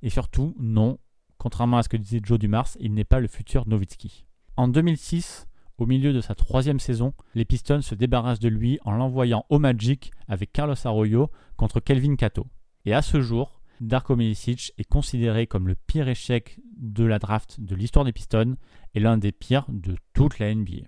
et 0.01 0.09
surtout, 0.09 0.55
non, 0.59 0.99
contrairement 1.37 1.77
à 1.77 1.83
ce 1.83 1.89
que 1.89 1.97
disait 1.97 2.19
Joe 2.23 2.39
Dumars, 2.39 2.69
il 2.79 2.93
n'est 2.93 3.05
pas 3.05 3.19
le 3.19 3.27
futur 3.27 3.67
Nowitzki. 3.67 4.25
En 4.57 4.67
2006, 4.67 5.47
au 5.77 5.85
milieu 5.85 6.13
de 6.13 6.21
sa 6.21 6.35
troisième 6.35 6.79
saison, 6.79 7.13
les 7.33 7.45
Pistons 7.45 7.81
se 7.81 7.95
débarrassent 7.95 8.39
de 8.39 8.47
lui 8.47 8.79
en 8.85 8.91
l'envoyant 8.91 9.45
au 9.49 9.59
Magic 9.59 10.11
avec 10.27 10.53
Carlos 10.53 10.75
Arroyo 10.85 11.29
contre 11.57 11.79
Kelvin 11.79 12.15
Cato. 12.15 12.47
Et 12.85 12.93
à 12.93 13.01
ce 13.01 13.19
jour, 13.21 13.54
Darko 13.81 14.15
Milicic 14.15 14.73
est 14.77 14.88
considéré 14.88 15.47
comme 15.47 15.67
le 15.67 15.75
pire 15.75 16.07
échec 16.07 16.59
de 16.77 17.03
la 17.03 17.19
draft 17.19 17.59
de 17.59 17.75
l'histoire 17.75 18.05
des 18.05 18.13
Pistons 18.13 18.55
et 18.93 18.99
l'un 18.99 19.17
des 19.17 19.31
pires 19.31 19.65
de 19.69 19.97
toute 20.13 20.39
la 20.39 20.53
NBA. 20.53 20.88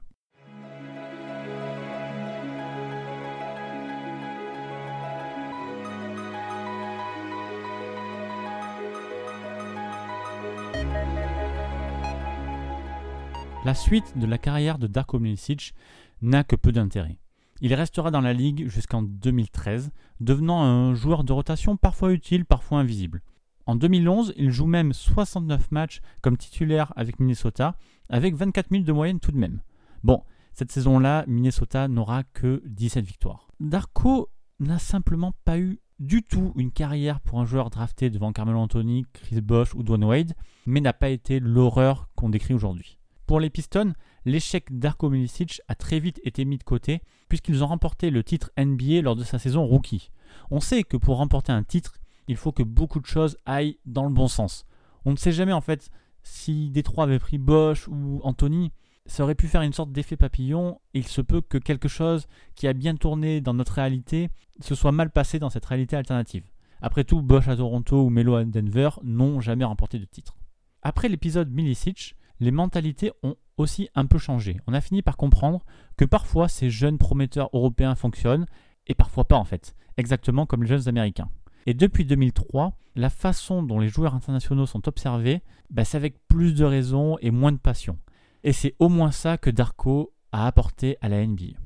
La 13.65 13.73
suite 13.73 14.17
de 14.17 14.25
la 14.25 14.37
carrière 14.37 14.77
de 14.77 14.87
Darko 14.87 15.19
Milicic 15.19 15.73
n'a 16.21 16.45
que 16.45 16.55
peu 16.55 16.71
d'intérêt. 16.71 17.19
Il 17.61 17.73
restera 17.73 18.11
dans 18.11 18.21
la 18.21 18.33
ligue 18.33 18.67
jusqu'en 18.67 19.01
2013, 19.01 19.91
devenant 20.19 20.61
un 20.61 20.93
joueur 20.93 21.23
de 21.23 21.33
rotation 21.33 21.75
parfois 21.75 22.13
utile, 22.13 22.45
parfois 22.45 22.79
invisible. 22.79 23.21
En 23.65 23.75
2011, 23.75 24.33
il 24.37 24.51
joue 24.51 24.67
même 24.67 24.93
69 24.93 25.71
matchs 25.71 26.01
comme 26.21 26.37
titulaire 26.37 26.93
avec 26.95 27.19
Minnesota, 27.19 27.75
avec 28.09 28.35
24 28.35 28.71
minutes 28.71 28.87
de 28.87 28.93
moyenne 28.93 29.19
tout 29.19 29.31
de 29.31 29.37
même. 29.37 29.61
Bon, 30.03 30.23
cette 30.53 30.71
saison-là, 30.71 31.25
Minnesota 31.27 31.87
n'aura 31.87 32.23
que 32.23 32.63
17 32.65 33.05
victoires. 33.05 33.47
Darko 33.59 34.29
n'a 34.59 34.79
simplement 34.79 35.33
pas 35.43 35.59
eu 35.59 35.79
du 35.99 36.23
tout 36.23 36.53
une 36.55 36.71
carrière 36.71 37.19
pour 37.19 37.39
un 37.39 37.45
joueur 37.45 37.69
drafté 37.69 38.09
devant 38.09 38.31
Carmelo 38.31 38.59
Anthony, 38.59 39.05
Chris 39.13 39.41
Bosh 39.41 39.73
ou 39.73 39.83
Dwayne 39.83 40.05
Wade, 40.05 40.33
mais 40.65 40.79
n'a 40.79 40.93
pas 40.93 41.09
été 41.09 41.39
l'horreur 41.39 42.09
qu'on 42.15 42.29
décrit 42.29 42.53
aujourd'hui. 42.53 42.97
Pour 43.25 43.39
les 43.39 43.49
Pistons, 43.49 43.93
l'échec 44.25 44.65
d'Arko 44.71 45.09
Milicic 45.09 45.61
a 45.67 45.75
très 45.75 45.99
vite 45.99 46.21
été 46.23 46.45
mis 46.45 46.57
de 46.57 46.63
côté 46.63 47.01
puisqu'ils 47.29 47.63
ont 47.63 47.67
remporté 47.67 48.09
le 48.09 48.23
titre 48.23 48.51
NBA 48.57 49.01
lors 49.01 49.15
de 49.15 49.23
sa 49.23 49.39
saison 49.39 49.65
rookie. 49.65 50.11
On 50.51 50.59
sait 50.59 50.83
que 50.83 50.97
pour 50.97 51.17
remporter 51.17 51.51
un 51.51 51.63
titre, 51.63 51.97
il 52.27 52.37
faut 52.37 52.51
que 52.51 52.63
beaucoup 52.63 52.99
de 52.99 53.05
choses 53.05 53.37
aillent 53.45 53.77
dans 53.85 54.03
le 54.03 54.13
bon 54.13 54.27
sens. 54.27 54.65
On 55.05 55.11
ne 55.11 55.17
sait 55.17 55.31
jamais 55.31 55.53
en 55.53 55.61
fait 55.61 55.89
si 56.23 56.69
Détroit 56.69 57.05
avait 57.05 57.19
pris 57.19 57.37
Bosch 57.37 57.87
ou 57.87 58.19
Anthony, 58.23 58.71
ça 59.05 59.23
aurait 59.23 59.35
pu 59.35 59.47
faire 59.47 59.61
une 59.61 59.73
sorte 59.73 59.91
d'effet 59.91 60.17
papillon. 60.17 60.79
il 60.93 61.07
se 61.07 61.21
peut 61.21 61.41
que 61.41 61.57
quelque 61.57 61.87
chose 61.87 62.27
qui 62.55 62.67
a 62.67 62.73
bien 62.73 62.95
tourné 62.95 63.39
dans 63.39 63.53
notre 63.53 63.73
réalité 63.73 64.29
se 64.59 64.75
soit 64.75 64.91
mal 64.91 65.09
passé 65.09 65.39
dans 65.39 65.49
cette 65.49 65.65
réalité 65.65 65.95
alternative. 65.95 66.43
Après 66.81 67.05
tout, 67.05 67.21
Bosch 67.21 67.47
à 67.47 67.55
Toronto 67.55 68.03
ou 68.03 68.09
Melo 68.09 68.35
à 68.35 68.43
Denver 68.43 68.89
n'ont 69.03 69.39
jamais 69.39 69.63
remporté 69.63 69.97
de 69.97 70.05
titre. 70.05 70.35
Après 70.83 71.09
l'épisode 71.09 71.49
Milicic, 71.51 72.15
les 72.39 72.51
mentalités 72.51 73.11
ont 73.23 73.35
aussi 73.57 73.89
un 73.95 74.05
peu 74.05 74.17
changé. 74.17 74.57
On 74.67 74.73
a 74.73 74.81
fini 74.81 75.01
par 75.01 75.17
comprendre 75.17 75.65
que 75.97 76.05
parfois 76.05 76.47
ces 76.47 76.69
jeunes 76.69 76.97
prometteurs 76.97 77.49
européens 77.53 77.95
fonctionnent 77.95 78.45
et 78.85 78.95
parfois 78.95 79.25
pas 79.25 79.37
en 79.37 79.43
fait, 79.43 79.75
exactement 79.97 80.45
comme 80.45 80.63
les 80.63 80.69
jeunes 80.69 80.87
américains. 80.87 81.29
Et 81.65 81.73
depuis 81.73 82.05
2003, 82.05 82.77
la 82.95 83.09
façon 83.09 83.61
dont 83.61 83.79
les 83.79 83.89
joueurs 83.89 84.15
internationaux 84.15 84.65
sont 84.65 84.87
observés, 84.87 85.41
bah, 85.69 85.83
c'est 85.83 85.97
avec 85.97 86.25
plus 86.27 86.53
de 86.53 86.63
raison 86.63 87.17
et 87.21 87.31
moins 87.31 87.51
de 87.51 87.57
passion. 87.57 87.97
Et 88.43 88.53
c'est 88.53 88.75
au 88.79 88.89
moins 88.89 89.11
ça 89.11 89.37
que 89.37 89.49
Darko 89.49 90.13
a 90.31 90.47
apporté 90.47 90.97
à 91.01 91.09
la 91.09 91.25
NBA. 91.25 91.57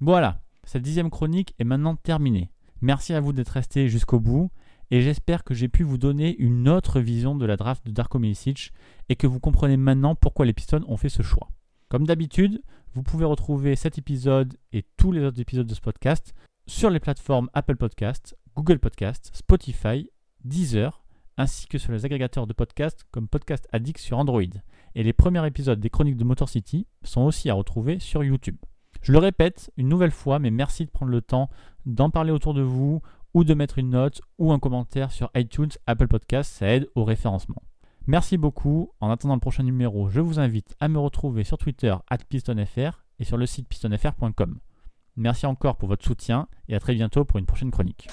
Voilà, 0.00 0.40
cette 0.64 0.82
dixième 0.82 1.10
chronique 1.10 1.54
est 1.58 1.64
maintenant 1.64 1.96
terminée. 1.96 2.50
Merci 2.80 3.12
à 3.12 3.20
vous 3.20 3.34
d'être 3.34 3.50
resté 3.50 3.88
jusqu'au 3.88 4.18
bout 4.18 4.50
et 4.90 5.02
j'espère 5.02 5.44
que 5.44 5.54
j'ai 5.54 5.68
pu 5.68 5.82
vous 5.82 5.98
donner 5.98 6.36
une 6.38 6.68
autre 6.68 7.00
vision 7.00 7.34
de 7.34 7.46
la 7.46 7.56
draft 7.56 7.86
de 7.86 7.92
Darko 7.92 8.18
Milicic 8.18 8.72
et 9.08 9.16
que 9.16 9.26
vous 9.26 9.40
comprenez 9.40 9.76
maintenant 9.76 10.14
pourquoi 10.14 10.46
les 10.46 10.52
Pistons 10.52 10.84
ont 10.88 10.96
fait 10.96 11.08
ce 11.08 11.22
choix. 11.22 11.48
Comme 11.88 12.06
d'habitude, 12.06 12.62
vous 12.94 13.02
pouvez 13.02 13.24
retrouver 13.24 13.76
cet 13.76 13.98
épisode 13.98 14.56
et 14.72 14.84
tous 14.96 15.12
les 15.12 15.22
autres 15.24 15.40
épisodes 15.40 15.66
de 15.66 15.74
ce 15.74 15.80
podcast 15.80 16.34
sur 16.66 16.90
les 16.90 17.00
plateformes 17.00 17.50
Apple 17.52 17.76
Podcasts, 17.76 18.36
Google 18.56 18.78
Podcasts, 18.78 19.30
Spotify, 19.34 20.10
Deezer, 20.44 21.04
ainsi 21.36 21.66
que 21.66 21.78
sur 21.78 21.92
les 21.92 22.04
agrégateurs 22.04 22.46
de 22.46 22.52
podcasts 22.52 23.04
comme 23.10 23.28
Podcast 23.28 23.68
Addict 23.72 23.98
sur 23.98 24.18
Android. 24.18 24.42
Et 24.94 25.02
les 25.02 25.12
premiers 25.12 25.46
épisodes 25.46 25.80
des 25.80 25.90
chroniques 25.90 26.16
de 26.16 26.24
Motor 26.24 26.48
City 26.48 26.86
sont 27.02 27.22
aussi 27.22 27.48
à 27.48 27.54
retrouver 27.54 27.98
sur 27.98 28.24
YouTube. 28.24 28.56
Je 29.02 29.12
le 29.12 29.18
répète 29.18 29.70
une 29.76 29.88
nouvelle 29.88 30.10
fois, 30.10 30.38
mais 30.38 30.50
merci 30.50 30.84
de 30.84 30.90
prendre 30.90 31.12
le 31.12 31.22
temps 31.22 31.48
d'en 31.86 32.10
parler 32.10 32.32
autour 32.32 32.54
de 32.54 32.60
vous 32.60 33.00
ou 33.34 33.44
de 33.44 33.54
mettre 33.54 33.78
une 33.78 33.90
note 33.90 34.20
ou 34.38 34.52
un 34.52 34.58
commentaire 34.58 35.12
sur 35.12 35.30
iTunes, 35.34 35.70
Apple 35.86 36.08
Podcasts, 36.08 36.52
ça 36.52 36.68
aide 36.68 36.88
au 36.94 37.04
référencement. 37.04 37.62
Merci 38.06 38.38
beaucoup. 38.38 38.92
En 39.00 39.10
attendant 39.10 39.34
le 39.34 39.40
prochain 39.40 39.62
numéro, 39.62 40.08
je 40.08 40.20
vous 40.20 40.40
invite 40.40 40.74
à 40.80 40.88
me 40.88 40.98
retrouver 40.98 41.44
sur 41.44 41.58
Twitter 41.58 41.94
pistonfr 42.28 43.04
et 43.18 43.24
sur 43.24 43.36
le 43.36 43.46
site 43.46 43.68
pistonfr.com. 43.68 44.58
Merci 45.16 45.46
encore 45.46 45.76
pour 45.76 45.88
votre 45.88 46.04
soutien 46.04 46.48
et 46.68 46.74
à 46.74 46.80
très 46.80 46.94
bientôt 46.94 47.24
pour 47.24 47.38
une 47.38 47.46
prochaine 47.46 47.70
chronique. 47.70 48.08